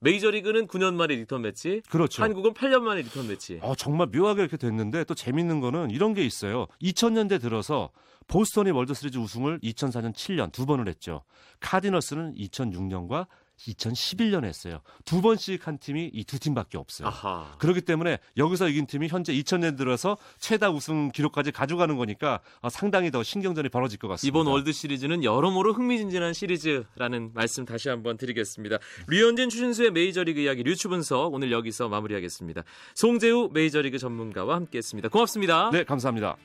메이저리그는 0.00 0.66
9년 0.66 0.94
만에 0.94 1.14
리턴 1.14 1.40
매치, 1.42 1.80
그렇죠. 1.88 2.22
한국은 2.22 2.52
8년 2.52 2.80
만에 2.80 3.02
리턴 3.02 3.26
매치. 3.26 3.58
어, 3.62 3.74
정말 3.74 4.08
묘하게 4.08 4.42
이렇게 4.42 4.56
됐는데 4.56 5.04
또 5.04 5.14
재밌는 5.14 5.60
거는 5.60 5.90
이런 5.90 6.12
게 6.14 6.24
있어요. 6.24 6.66
2000년대 6.82 7.40
들어서 7.40 7.90
보스턴이 8.28 8.70
월드시리즈 8.70 9.18
우승을 9.18 9.60
2004년, 9.60 10.14
7년 10.14 10.52
두 10.52 10.66
번을 10.66 10.88
했죠. 10.88 11.22
카디널스는 11.60 12.34
2006년과 12.34 13.26
2011년에 13.68 14.44
했어요. 14.46 14.80
두 15.04 15.22
번씩 15.22 15.66
한 15.68 15.78
팀이 15.78 16.10
이 16.12 16.24
두 16.24 16.40
팀밖에 16.40 16.76
없어요. 16.76 17.06
아하. 17.06 17.54
그렇기 17.58 17.82
때문에 17.82 18.18
여기서 18.36 18.68
이긴 18.68 18.86
팀이 18.86 19.06
현재 19.06 19.32
2000년 19.32 19.76
들어서 19.76 20.16
최다 20.40 20.70
우승 20.70 21.10
기록까지 21.12 21.52
가져가는 21.52 21.96
거니까 21.96 22.40
어, 22.62 22.68
상당히 22.68 23.12
더 23.12 23.22
신경전이 23.22 23.68
벌어질 23.68 24.00
것 24.00 24.08
같습니다. 24.08 24.26
이번 24.36 24.50
월드 24.50 24.72
시리즈는 24.72 25.22
여러모로 25.22 25.72
흥미진진한 25.72 26.32
시리즈라는 26.32 27.30
말씀 27.34 27.64
다시 27.64 27.88
한번 27.88 28.16
드리겠습니다. 28.16 28.78
류현진 29.06 29.50
추신수의 29.50 29.92
메이저리그 29.92 30.40
이야기 30.40 30.64
류추 30.64 30.88
분석 30.88 31.32
오늘 31.32 31.52
여기서 31.52 31.88
마무리하겠습니다. 31.88 32.64
송재우 32.96 33.50
메이저리그 33.52 33.98
전문가와 33.98 34.56
함께했습니다. 34.56 35.10
고맙습니다. 35.10 35.70
네, 35.70 35.84
감사합니다. 35.84 36.36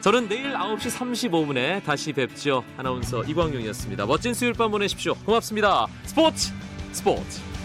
저는 0.00 0.28
내일 0.28 0.52
9시 0.52 0.90
35분에 0.98 1.82
다시 1.84 2.12
뵙죠. 2.12 2.64
아나운서 2.76 3.24
이광용이었습니다. 3.24 4.06
멋진 4.06 4.34
수요일 4.34 4.54
밤 4.54 4.70
보내십시오. 4.70 5.14
고맙습니다. 5.24 5.86
스포츠 6.04 6.52
스포츠 6.92 7.55